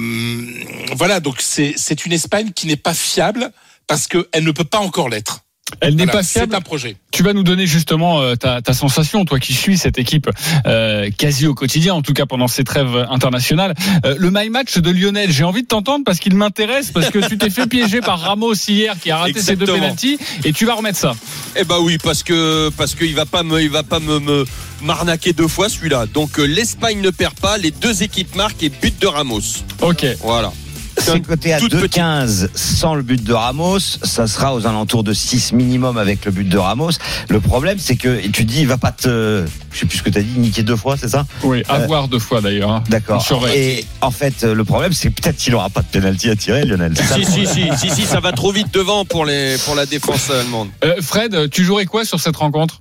[0.97, 3.53] voilà, donc c'est une Espagne qui n'est pas fiable
[3.87, 5.41] parce qu'elle ne peut pas encore l'être.
[5.80, 6.48] Elle n'est Voilà, pas fiable.
[6.50, 6.96] C'est un projet.
[7.10, 10.28] Tu vas nous donner justement euh, ta, ta sensation, toi qui suis cette équipe
[10.66, 13.74] euh, quasi au quotidien, en tout cas pendant ces trêves internationales.
[14.04, 17.18] Euh, le my match de Lionel, j'ai envie de t'entendre parce qu'il m'intéresse, parce que
[17.28, 20.64] tu t'es fait piéger par Ramos hier qui a raté ses deux pénalties et tu
[20.66, 21.14] vas remettre ça.
[21.56, 24.44] Eh bah oui, parce que parce qu'il va pas me, il va pas me, me
[24.82, 26.06] m'arnaquer deux fois celui-là.
[26.06, 29.40] Donc l'Espagne ne perd pas, les deux équipes marquent et but de Ramos.
[29.80, 30.06] Ok.
[30.20, 30.52] Voilà.
[31.01, 33.78] C'est coté à toute petite- 2,15 sans le but de Ramos.
[33.80, 36.90] Ça sera aux alentours de 6 minimum avec le but de Ramos.
[37.28, 40.03] Le problème, c'est que et tu dis, il va pas te, je sais plus ce
[40.03, 41.24] que tu as dit, niquer deux fois, c'est ça?
[41.42, 42.70] Oui, à voir deux fois d'ailleurs.
[42.70, 42.84] hein.
[42.88, 43.22] D'accord.
[43.57, 46.94] Et en fait, le problème, c'est peut-être qu'il aura pas de penalty à tirer, Lionel.
[46.96, 50.30] Si si si si si, ça va trop vite devant pour les pour la défense
[50.30, 50.68] allemande.
[50.84, 52.80] Euh, Fred, tu jouerais quoi sur cette rencontre?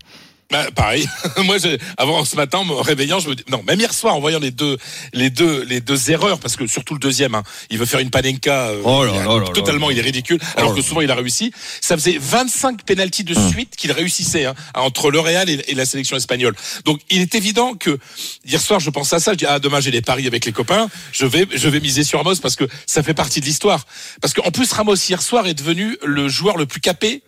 [0.50, 1.06] Bah, pareil.
[1.44, 4.16] Moi, je- avant ce matin, en me réveillant, je me dis, non, même hier soir,
[4.16, 4.78] en voyant les deux,
[5.12, 8.10] les deux, les deux erreurs, parce que surtout le deuxième, hein, il veut faire une
[8.10, 10.82] panenka, euh, Oh là il a- là là totalement, il est ridicule, alors Oh que
[10.82, 11.52] souvent il a réussi.
[11.82, 13.50] Ça faisait 25 pénalties de Hum.
[13.52, 16.56] suite qu'il réussissait, hein, entre le Real et, et la sélection espagnole.
[16.86, 18.00] Donc, il est évident que
[18.46, 20.54] hier soir, je pensais à ça, je dis, ah, demain j'ai des paris avec les
[20.54, 23.86] copains, je vais, je vais miser sur Ramos parce que ça fait partie de l'histoire.
[24.22, 27.22] Parce qu'en plus, Ramos hier soir est devenu le joueur le plus capé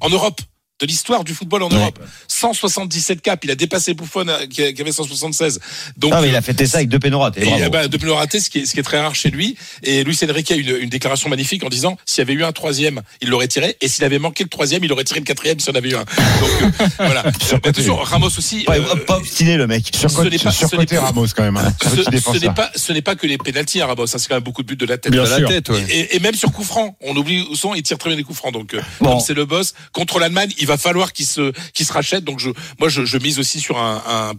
[0.00, 0.40] en Europe
[0.82, 1.98] de l'histoire du football en Europe.
[2.28, 5.60] 177 caps, il a dépassé Buffon euh, qui avait 176.
[5.96, 7.46] Donc Ah, mais il a fêté ça avec deux pénaux ratés.
[7.46, 9.56] et, euh, bah, le raté, ce qui, est, ce qui est très rare chez lui.
[9.84, 12.42] Et Luis Enrique a eu une, une déclaration magnifique en disant s'il y avait eu
[12.44, 13.76] un troisième, il l'aurait tiré.
[13.80, 15.90] Et s'il avait manqué le troisième, il aurait tiré le quatrième s'il y en avait
[15.90, 16.00] eu un.
[16.04, 17.22] Donc euh, voilà.
[17.64, 18.64] Attention, Ramos aussi.
[18.64, 19.90] Pas, euh, pas obstiné, le mec.
[19.94, 21.56] ce n'est Surcoté, pas- ce n'est pas- Ramos quand même.
[21.56, 21.72] Hein.
[21.80, 24.42] ce, n'est pas, ce n'est pas que les pénalties à Ramos, ça c'est quand même
[24.42, 25.12] beaucoup de buts de la tête.
[25.12, 25.48] Bien De la sûr.
[25.48, 25.84] tête, ouais.
[25.90, 28.24] Et, et même sur coup franc, on oublie où sont, il tire très bien les
[28.24, 28.52] coups francs.
[28.52, 29.20] Donc, euh, Bon.
[29.20, 32.24] c'est le boss contre l'Allemagne, il va falloir qu'il se, qu'il se rachète.
[32.24, 34.32] Donc, je, moi, je, je mise aussi sur un, un,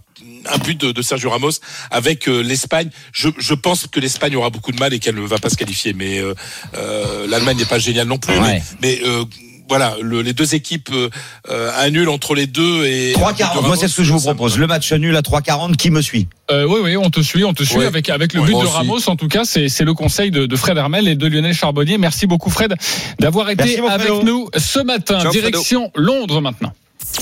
[0.54, 1.52] un but de, de Sergio Ramos
[1.92, 2.90] avec euh, l'Espagne.
[3.12, 5.58] Je, je pense que l'Espagne aura beaucoup de mal et qu'elle ne va pas se
[5.58, 5.94] qualifier.
[5.94, 6.34] Mais euh,
[6.76, 8.38] euh, l'Allemagne n'est pas géniale non plus.
[8.38, 8.62] Ouais.
[8.82, 9.26] Mais, mais, euh,
[9.70, 11.10] voilà, le- les deux équipes, euh,
[11.50, 13.14] euh, un nul entre les deux et.
[13.16, 13.66] un but de 3,40.
[13.68, 14.58] Moi, c'est ce que je vous propose.
[14.58, 15.76] Le match nul à 3,40.
[15.78, 16.28] Qui me suit?
[16.52, 17.86] Euh, oui, oui, on te suit, on te suit Ouais.
[17.86, 18.72] avec avec le Ouais, but de aussi.
[18.74, 19.10] Ramos.
[19.10, 21.98] En tout cas, c'est c'est le conseil de, de Fred Hermel et de Lionel Charbonnier.
[21.98, 22.76] Merci beaucoup, Fred,
[23.20, 24.24] d'avoir été Merci, avec Fredo.
[24.24, 25.20] nous ce matin.
[25.22, 25.48] Ciao, Fredo.
[25.50, 26.74] Direction Londres maintenant.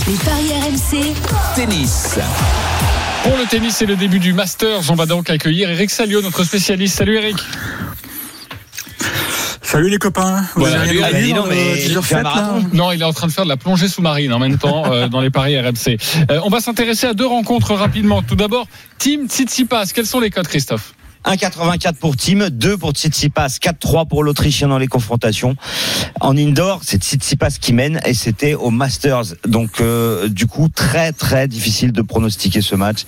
[0.08, 1.14] Les paris RMC,
[1.56, 2.18] Tennis.
[3.24, 6.44] Pour le tennis et le début du Masters, on va donc accueillir Eric Salio, notre
[6.44, 6.98] spécialiste.
[6.98, 7.38] Salut Eric.
[9.72, 10.42] Salut les copains.
[10.56, 10.82] Vous Voilà.
[10.82, 12.36] avez rien vu dis dans donc, le mais 10 tu heures fais un fête, là
[12.36, 12.68] marathon.
[12.74, 15.08] Non, il est en train de faire de la plongée sous-marine en même temps euh,
[15.08, 15.98] dans les paris RMC.
[16.30, 18.22] Euh, on va s'intéresser à deux rencontres rapidement.
[18.22, 18.68] Tout d'abord,
[18.98, 19.86] Team Tsitsipas.
[19.96, 20.94] Quels sont les codes, Christophe?
[21.24, 25.56] 1,84 pour Team, 2 pour Tsitsipas, 4-3 pour l'Autrichien dans les confrontations.
[26.20, 29.36] En indoor, c'est Tsitsipas qui mène et c'était au Masters.
[29.48, 33.06] Donc, euh, du coup, très très difficile de pronostiquer ce match.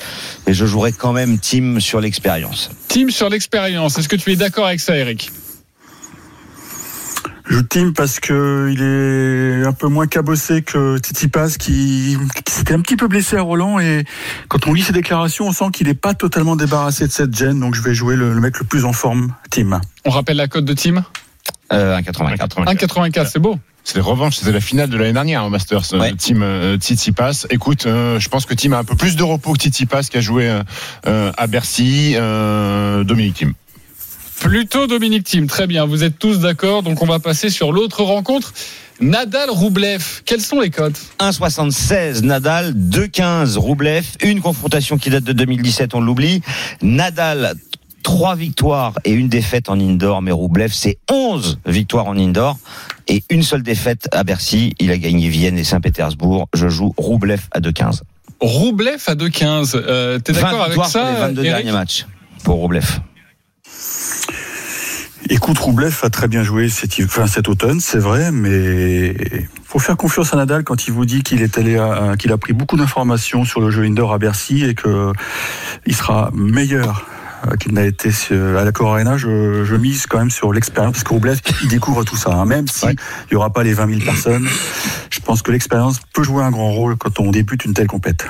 [0.48, 2.70] Et je jouerai quand même Team sur l'expérience.
[2.88, 3.98] Team sur l'expérience.
[3.98, 5.30] Est-ce que tu es d'accord avec ça, Eric?
[7.46, 12.74] Je team parce que il est un peu moins cabossé que Tsitsipas qui, qui s'était
[12.74, 14.06] un petit peu blessé à Roland et
[14.48, 17.60] quand on lit ses déclarations, on sent qu'il n'est pas totalement débarrassé de cette gêne.
[17.60, 19.80] Donc je vais jouer le, le mec le plus en forme, team.
[20.06, 21.04] On rappelle la cote de Team?
[21.74, 22.66] Euh, 1,84.
[22.66, 23.28] 1,84.
[23.30, 23.58] C'est beau.
[23.84, 25.94] C'est la revanche, c'était la finale de l'année dernière au Masters.
[25.94, 26.14] euh, Ouais.
[26.16, 27.48] Team euh, Tsitsipas.
[27.50, 30.18] Écoute, euh, je pense que Team a un peu plus de repos que Tsitsipas qui
[30.18, 30.48] a joué
[31.08, 32.14] euh, à Bercy.
[32.16, 33.54] Euh, Dominique Team.
[34.44, 35.48] Plutôt Dominique Team.
[35.48, 35.86] Très bien.
[35.86, 36.84] Vous êtes tous d'accord.
[36.84, 38.54] Donc on va passer sur l'autre rencontre.
[39.00, 40.22] Nadal Roublev.
[40.26, 46.02] Quels sont les codes 1,76 Nadal, 2,15 Roublev, une confrontation qui date de 2017, on
[46.02, 46.42] l'oublie.
[46.82, 47.54] Nadal,
[48.04, 52.58] trois victoires et une défaite en indoor, mais Roublev, c'est 11 victoires en indoor
[53.08, 54.76] et une seule défaite à Bercy.
[54.80, 56.50] Il a gagné Vienne et Saint-Pétersbourg.
[56.54, 58.02] Je joue Roublev à 2,15.
[58.42, 59.72] Roublev à 2,15.
[59.76, 62.06] Euh, T'es 20 d'accord avec ça les 22 Eric derniers matchs
[62.44, 63.00] pour Roublev.
[65.30, 69.16] Écoute, Roublev a très bien joué cet, enfin, cet automne, c'est vrai, mais
[69.66, 71.82] faut faire confiance à Nadal quand il vous dit qu'il est allé,
[72.20, 75.14] qu'il a pris beaucoup d'informations sur le jeu indoor à Bercy et que
[75.86, 77.08] il sera meilleur
[77.48, 81.04] euh, qu'il n'a été à la Corona, je, je mise quand même sur l'expérience, parce
[81.06, 82.34] que Roublev, il découvre tout ça.
[82.34, 82.46] hein.
[82.46, 82.96] Même s'il
[83.32, 84.48] n'y aura pas les 20 000 personnes,
[85.10, 88.28] je pense que l'expérience peut jouer un grand rôle quand on débute une telle compète.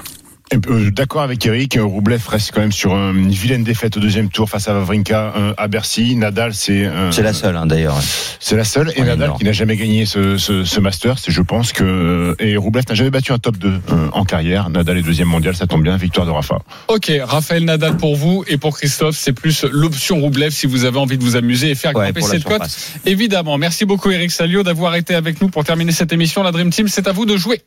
[0.53, 3.97] Et, euh, D'accord avec Eric, euh, Roublev reste quand même sur euh, une vilaine défaite
[3.97, 6.15] au deuxième tour face à Wawrinka euh, à Bercy.
[6.15, 7.99] Nadal, c'est euh, C'est la seule, hein, d'ailleurs.
[8.39, 8.91] c'est la seule.
[8.95, 9.35] Et Ouais, Nadal non.
[9.37, 11.15] qui n'a jamais gagné ce, ce, ce Masters.
[11.27, 14.69] Je pense que euh, et Roublev n'a jamais battu un top 2 euh, en carrière.
[14.69, 15.97] Nadal est deuxième mondial, ça tombe bien.
[15.97, 16.59] Victoire de Rafa.
[16.87, 20.99] Ok, Raphaël Nadal pour vous et pour Christophe, c'est plus l'option Roublev si vous avez
[20.99, 22.61] envie de vous amuser et faire Ouais, grimper cette cote.
[23.05, 23.57] Évidemment.
[23.57, 26.43] Merci beaucoup Eric Salio d'avoir été avec nous pour terminer cette émission.
[26.43, 27.61] La Dream Team, c'est à vous de jouer.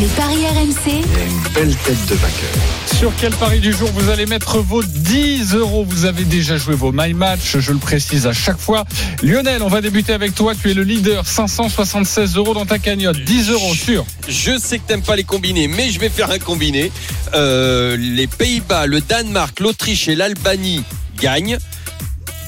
[0.00, 1.04] Les paris RMC.
[1.54, 2.50] Belle tête de vainqueur.
[2.98, 5.84] Sur quel pari du jour vous allez mettre vos 10 euros?
[5.88, 8.84] Vous avez déjà joué vos My Match, je le précise à chaque fois.
[9.22, 10.54] Lionel, on va débuter avec toi.
[10.54, 13.18] Tu es le leader, 576 euros dans ta cagnotte.
[13.20, 14.04] 10 euros sur.
[14.28, 16.90] Je sais que t'aimes pas les combinés, mais je vais faire un combiné.
[17.34, 20.82] Euh, les Pays-Bas, le Danemark, l'Autriche et l'Albanie
[21.20, 21.58] gagnent.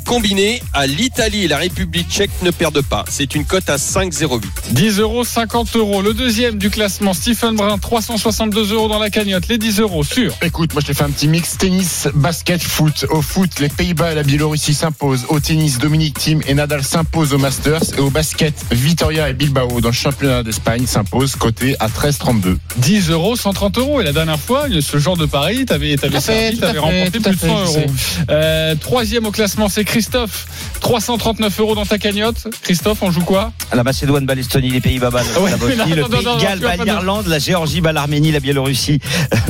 [0.06, 3.04] Combiné à l'Italie et la République tchèque ne perdent pas.
[3.08, 4.40] C'est une cote à 5,08.
[4.70, 6.00] 10 euros, 50 euros.
[6.00, 9.48] Le deuxième du classement, Stephen Brun, 362 euros dans la cagnotte.
[9.48, 10.32] Les 10 euros sur.
[10.42, 13.04] Écoute, moi je t'ai fait un petit mix tennis, basket, foot.
[13.10, 15.26] Au foot, les Pays-Bas et la Biélorussie s'imposent.
[15.28, 17.82] Au tennis, Dominique Thiem et Nadal s'imposent au Masters.
[17.98, 22.58] Et au basket, Vitoria et Bilbao dans le championnat d'Espagne s'imposent côté à 13,32.
[22.76, 24.00] 10 euros, 130 euros.
[24.00, 27.30] Et la dernière fois, ce genre de pari, t'avais, servi, à t'avais fait, remporté plus
[27.32, 27.86] de fait, 100 je euros.
[28.30, 30.46] Euh, troisième au classement, c'est Christophe.
[30.82, 32.48] 339 euros dans ta cagnotte.
[32.60, 36.04] Christophe, on joue quoi La Macédoine bat l'Estonie, les Pays-Bas bat Ouais, la Bosnie, le
[36.04, 38.98] Pays de Galles bat l'Irlande, la Géorgie bat l'Arménie, la Biélorussie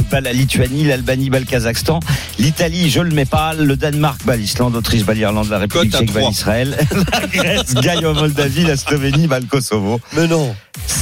[0.08, 1.98] bat la Lituanie, l'Albanie bat le Kazakhstan,
[2.38, 6.12] l'Italie, je le mets pas, le Danemark bat l'Islande, l'Autriche bat l'Irlande, la République tchèque
[6.12, 6.76] bat l'Israël,
[7.12, 10.00] la Grèce gagne en Moldavie, la Slovénie bat le Kosovo.
[10.12, 10.54] Mais non.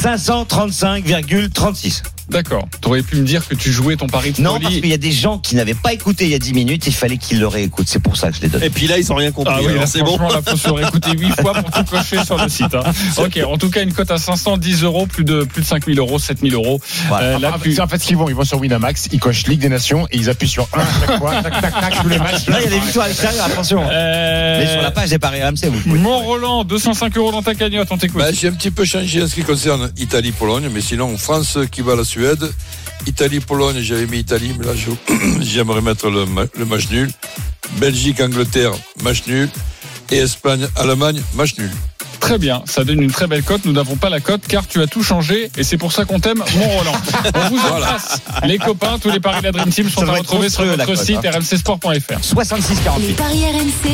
[0.02, 2.00] 535,36.
[2.30, 2.66] D'accord.
[2.80, 4.62] T'aurais pu me dire que tu jouais ton pari de Non, folie.
[4.64, 6.86] parce qu'il y a des gens qui n'avaient pas écouté il y a 10 minutes,
[6.86, 7.88] il fallait qu'ils le réécoutent.
[7.88, 8.62] C'est pour ça que je les donne.
[8.62, 9.54] Et puis là, ils ont rien compris.
[9.56, 10.16] Ah oui, là, c'est bon.
[10.16, 12.74] franchement, là, faut se réécouter 8 fois pour tout cocher sur le site.
[12.74, 12.82] hein.
[13.18, 16.18] Ok, en tout cas, une cote à 510 euros, plus de, plus de 5000 euros,
[16.18, 16.80] 7000 euros.
[17.08, 17.26] Voilà.
[17.26, 19.20] Euh, là, Ah, plus- c'est en fait ce qu'ils vont, ils vont sur Winamax, ils
[19.20, 22.02] cochent Ligue des Nations et ils appuient sur 1 à chaque fois, tac tac tac,
[22.02, 22.46] tous les matchs.
[22.48, 23.82] Là, il y a des victoires à l'extérieur, attention.
[23.90, 25.98] Euh, Mais sur la page des paris RMC, vous pouvez.
[25.98, 28.18] Mont-Roland, 205 euros dans ta cagnotte, on t'écoute.
[28.20, 31.82] Bah, j'ai un petit peu changé en ce qui concerne Italie-Pologne, mais sinon France qui
[31.82, 32.48] bat la Suède.
[33.08, 34.72] Italie-Pologne, j'avais mis Italie, mais là
[35.40, 37.10] j'aimerais mettre le, ma- le match nul.
[37.78, 38.70] Belgique-Angleterre,
[39.02, 39.48] match nul.
[40.12, 41.70] Et Espagne-Allemagne, match nul.
[42.20, 43.64] Très bien, ça donne une très belle cote.
[43.64, 46.20] Nous n'avons pas la cote car tu as tout changé et c'est pour ça qu'on
[46.20, 46.92] t'aime, Mont-Roland.
[47.34, 48.18] On vous embrasse.
[48.44, 51.18] Les copains, tous les paris de la Dream Team sont à retrouver sur notre site
[51.24, 51.32] hein.
[51.38, 52.20] rmcsport.fr.
[52.20, 53.00] 66-48.
[53.00, 53.74] Les paris RMC.